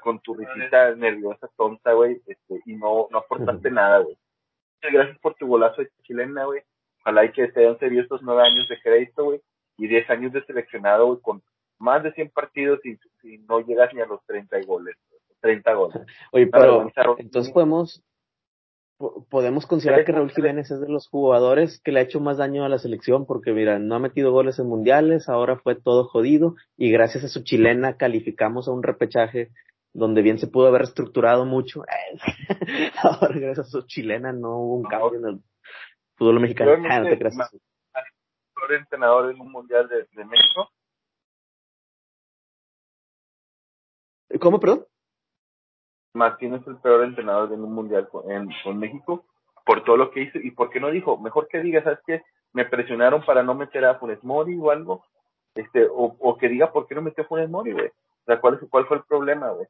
con 0.00 0.20
tu 0.20 0.34
risita 0.34 0.94
nerviosa, 0.94 1.48
tonta, 1.56 1.92
güey, 1.92 2.20
este, 2.26 2.60
y 2.64 2.74
no, 2.74 3.08
no 3.10 3.18
aportaste 3.18 3.70
nada, 3.70 3.98
güey. 3.98 4.16
Gracias 4.80 5.18
por 5.18 5.34
tu 5.34 5.46
golazo 5.46 5.82
de 5.82 5.90
chilena, 6.02 6.44
güey. 6.44 6.62
Ojalá 7.00 7.24
y 7.24 7.32
que 7.32 7.48
te 7.48 7.60
hayan 7.60 7.78
servido 7.78 8.02
estos 8.02 8.22
nueve 8.22 8.42
años 8.42 8.68
de 8.68 8.80
crédito, 8.80 9.24
güey, 9.24 9.40
y 9.76 9.86
diez 9.86 10.08
años 10.08 10.32
de 10.32 10.44
seleccionado, 10.44 11.06
güey, 11.06 11.20
con 11.20 11.42
más 11.78 12.02
de 12.02 12.12
100 12.12 12.30
partidos 12.30 12.80
y, 12.84 12.98
y 13.24 13.38
no 13.38 13.60
llegas 13.60 13.92
ni 13.92 14.00
a 14.00 14.06
los 14.06 14.24
30 14.24 14.60
goles, 14.66 14.96
30 15.40 15.74
goles. 15.74 16.02
Oye, 16.30 16.46
pero 16.46 16.86
entonces 17.18 17.52
podemos 17.52 18.02
podemos 19.30 19.66
considerar 19.66 20.04
que 20.04 20.12
Raúl 20.12 20.30
Jiménez 20.30 20.70
es 20.70 20.80
de 20.80 20.88
los 20.88 21.08
jugadores 21.08 21.80
que 21.82 21.92
le 21.92 22.00
ha 22.00 22.02
hecho 22.02 22.20
más 22.20 22.38
daño 22.38 22.64
a 22.64 22.68
la 22.68 22.78
selección 22.78 23.26
porque 23.26 23.52
mira, 23.52 23.78
no 23.78 23.94
ha 23.94 23.98
metido 23.98 24.32
goles 24.32 24.58
en 24.58 24.66
mundiales, 24.66 25.28
ahora 25.28 25.56
fue 25.56 25.74
todo 25.74 26.04
jodido 26.04 26.54
y 26.76 26.90
gracias 26.90 27.24
a 27.24 27.28
su 27.28 27.42
chilena 27.42 27.96
calificamos 27.96 28.68
a 28.68 28.72
un 28.72 28.82
repechaje 28.82 29.50
donde 29.92 30.22
bien 30.22 30.38
se 30.38 30.46
pudo 30.46 30.68
haber 30.68 30.82
estructurado 30.82 31.44
mucho. 31.44 31.84
ahora 33.02 33.38
gracias 33.38 33.66
a 33.66 33.70
su 33.70 33.82
chilena 33.86 34.32
no 34.32 34.58
hubo 34.58 34.76
un 34.76 34.84
cambio 34.84 35.18
en 35.18 35.26
el 35.26 35.40
fútbol 36.16 36.40
mexicano. 36.40 36.72
Ah, 36.88 37.00
no 37.00 37.06
te 38.68 38.76
entrenador 38.76 39.30
en 39.30 39.40
un 39.40 39.50
mundial 39.50 39.88
de, 39.88 40.06
de 40.12 40.24
México. 40.24 40.70
¿Cómo, 44.40 44.58
perdón? 44.60 44.86
Martín 46.14 46.54
es 46.54 46.66
el 46.66 46.76
peor 46.76 47.04
entrenador 47.04 47.48
de 47.48 47.54
un 47.54 47.72
mundial 47.72 48.08
con, 48.08 48.30
en, 48.30 48.48
con 48.64 48.78
México. 48.78 49.24
por 49.64 49.84
todo 49.84 49.96
lo 49.96 50.10
que 50.10 50.22
hizo 50.22 50.38
y 50.38 50.50
por 50.50 50.70
qué 50.70 50.80
no 50.80 50.90
dijo, 50.90 51.18
mejor 51.18 51.48
que 51.48 51.60
diga, 51.60 51.82
¿sabes 51.82 52.00
qué? 52.06 52.22
Me 52.52 52.64
presionaron 52.64 53.24
para 53.24 53.42
no 53.42 53.54
meter 53.54 53.84
a 53.84 53.94
Funes 53.96 54.22
Mori 54.24 54.58
o 54.58 54.70
algo, 54.70 55.04
este, 55.54 55.86
o, 55.86 56.16
o 56.18 56.36
que 56.36 56.48
diga 56.48 56.72
por 56.72 56.86
qué 56.86 56.94
no 56.94 57.02
metió 57.02 57.24
a 57.24 57.26
Funes 57.26 57.48
Mori, 57.48 57.72
güey. 57.72 57.86
O 57.86 58.24
sea, 58.26 58.40
¿cuál, 58.40 58.54
es, 58.54 58.68
cuál 58.68 58.86
fue 58.86 58.98
el 58.98 59.04
problema, 59.04 59.50
güey? 59.50 59.66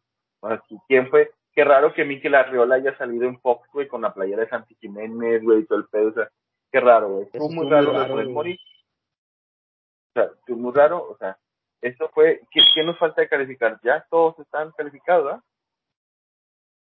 ¿Quién 0.89 1.09
fue? 1.09 1.31
Qué 1.55 1.65
raro 1.65 1.93
que 1.93 2.05
Mikel 2.05 2.35
Arriola 2.35 2.77
haya 2.77 2.97
salido 2.97 3.25
en 3.25 3.39
Fox, 3.41 3.69
güey, 3.73 3.87
con 3.87 4.03
la 4.03 4.13
playera 4.13 4.43
de 4.43 4.49
Santi 4.49 4.75
Jiménez, 4.81 5.43
güey, 5.43 5.61
y 5.61 5.67
todo 5.67 5.79
el 5.79 5.87
pedo, 5.87 6.09
o 6.09 6.13
sea, 6.13 6.29
qué 6.71 6.81
raro, 6.81 7.09
güey. 7.11 7.27
Fue 7.31 7.41
muy 7.49 7.69
raro, 7.69 7.93
raro 7.93 8.09
Funes 8.09 8.29
Mori. 8.29 8.55
O 8.55 10.13
sea, 10.15 10.31
fue 10.47 10.57
muy 10.57 10.73
raro, 10.73 11.07
o 11.09 11.17
sea, 11.17 11.37
eso 11.81 12.09
fue, 12.13 12.41
¿qué, 12.51 12.61
¿qué, 12.75 12.83
nos 12.83 12.99
falta 12.99 13.23
de 13.23 13.29
calificar? 13.29 13.79
Ya 13.83 14.05
todos 14.11 14.39
están 14.39 14.73
calificados, 14.73 15.25
¿verdad? 15.25 15.43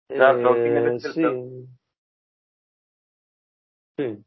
Eh, 0.10 1.00
sí. 1.00 1.24
Sí. 3.98 4.24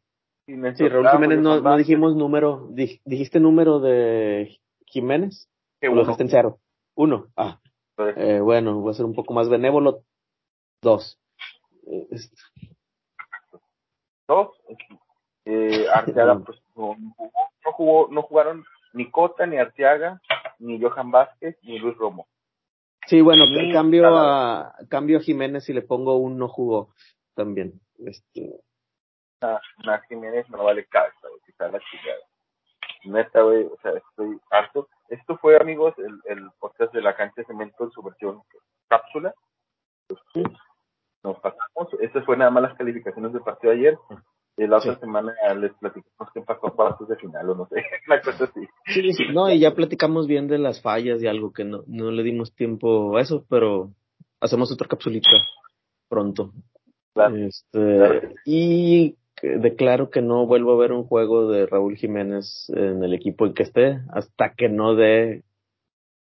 Sí, 0.47 0.89
Raúl 0.89 1.09
Jiménez 1.11 1.41
no, 1.41 1.61
no 1.61 1.77
dijimos 1.77 2.17
número, 2.17 2.69
dijiste 2.71 3.39
número 3.39 3.81
de 3.81 4.59
Jiménez, 4.87 5.47
o 5.83 5.95
lo 5.95 6.01
dejaste 6.01 6.23
en 6.23 6.31
cero. 6.31 6.59
Uno, 6.95 7.27
ah. 7.37 7.61
Eh, 7.99 8.41
bueno, 8.41 8.81
voy 8.81 8.91
a 8.91 8.95
ser 8.95 9.05
un 9.05 9.15
poco 9.15 9.35
más 9.35 9.51
benévolo. 9.51 10.05
Dos. 10.81 11.21
Dos. 14.27 14.49
Eh, 15.45 15.87
Arteaga, 15.93 16.39
pues 16.47 16.59
no, 16.75 16.97
no, 16.99 17.73
jugó, 17.73 18.09
no 18.11 18.23
jugaron 18.23 18.65
ni 18.95 19.11
Cota, 19.11 19.47
ni 19.47 19.59
Arteaga, 19.59 20.23
ni 20.59 20.81
Johan 20.81 21.11
Vázquez, 21.11 21.59
ni 21.63 21.79
Luis 21.79 21.97
Romo. 21.99 22.27
Sí, 23.09 23.23
bueno, 23.23 23.45
cambio 23.73 24.07
a, 24.07 24.77
cambio 24.91 25.17
a 25.17 25.21
Jiménez 25.23 25.67
y 25.71 25.73
le 25.73 25.81
pongo 25.81 26.17
un 26.17 26.39
no 26.39 26.47
jugó 26.47 26.95
también. 27.35 27.81
Este, 28.05 28.61
a, 29.41 29.55
a 29.55 30.01
Jiménez 30.09 30.49
no 30.51 30.63
vale 30.63 30.85
cabeza, 30.87 31.17
güey, 31.23 31.41
quizá 31.47 31.69
la 31.69 31.81
chingada. 31.81 32.21
Neta, 33.05 33.43
güey, 33.43 33.65
o 33.65 33.79
sea, 33.81 33.93
estoy 33.93 34.39
harto. 34.51 34.89
Esto 35.09 35.39
fue, 35.39 35.57
amigos, 35.57 35.95
el, 35.97 36.21
el 36.27 36.51
podcast 36.59 36.93
de 36.93 37.01
la 37.01 37.17
cancha 37.17 37.35
de 37.39 37.47
cemento 37.47 37.85
en 37.85 37.91
su 37.93 38.03
versión 38.03 38.43
cápsula. 38.89 39.33
Pues, 40.07 40.21
nos 41.23 41.39
pasamos. 41.41 41.89
Estas 42.01 42.27
fue 42.27 42.37
nada 42.37 42.51
más 42.51 42.63
las 42.63 42.77
calificaciones 42.77 43.33
del 43.33 43.43
partido 43.43 43.73
de 43.73 43.79
ayer. 43.79 43.99
Y 44.59 44.67
la 44.67 44.79
otra 44.79 44.99
semana 44.99 45.35
les 45.55 45.73
platicamos 45.75 46.33
qué 46.35 46.43
pasó 46.43 46.67
a 46.67 46.75
cuartos 46.75 47.09
de 47.09 47.17
final 47.17 47.49
o 47.49 47.55
no 47.55 47.67
sé, 47.69 47.77
una 48.07 48.21
cosa 48.21 48.45
así. 48.45 48.69
Sí, 48.89 49.13
sí, 49.13 49.25
no, 49.33 49.51
y 49.51 49.59
ya 49.59 49.75
platicamos 49.75 50.27
bien 50.27 50.49
de 50.49 50.59
las 50.59 50.81
fallas 50.81 51.23
y 51.23 51.27
algo 51.27 51.53
que 51.53 51.65
no, 51.65 51.85
no 51.87 52.11
le 52.11 52.23
dimos 52.23 52.55
tiempo 52.55 53.17
a 53.17 53.21
eso, 53.21 53.45
pero 53.49 53.93
hacemos 54.41 54.73
otra 54.73 54.89
capsulita 54.89 55.29
pronto. 56.09 56.53
Claro. 57.15 57.37
Este, 57.37 58.35
y 58.45 59.17
declaro 59.43 60.11
que 60.11 60.23
no 60.23 60.47
vuelvo 60.47 60.73
a 60.73 60.79
ver 60.79 60.93
un 60.93 61.05
juego 61.05 61.51
de 61.51 61.67
Raúl 61.67 61.97
Jiménez 61.97 62.71
en 62.75 63.03
el 63.03 63.15
equipo 63.15 63.47
en 63.47 63.55
que 63.55 63.65
esté 63.65 64.01
hasta 64.11 64.55
que 64.55 64.69
no 64.69 64.95
dé 64.95 65.45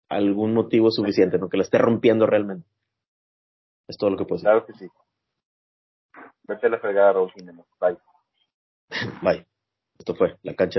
algún 0.09 0.53
motivo 0.53 0.91
suficiente, 0.91 1.39
no 1.39 1.49
que 1.49 1.57
la 1.57 1.63
esté 1.63 1.79
rompiendo 1.79 2.27
realmente. 2.27 2.69
Es 3.89 3.97
todo 3.97 4.11
lo 4.11 4.17
que 4.17 4.25
puedo 4.25 4.37
decir. 4.37 4.51
Claro 4.51 4.67
que 4.67 4.73
sí. 4.75 4.87
Vete 6.45 6.67
a 6.67 6.71
la 6.71 6.79
fregada, 6.79 7.15
Raúl 7.15 7.33
Jiménez. 7.33 7.67
Bye. 7.81 7.97
Bye. 9.23 9.47
Esto 9.99 10.15
fue 10.15 10.37
la 10.43 10.55
cancha 10.55 10.71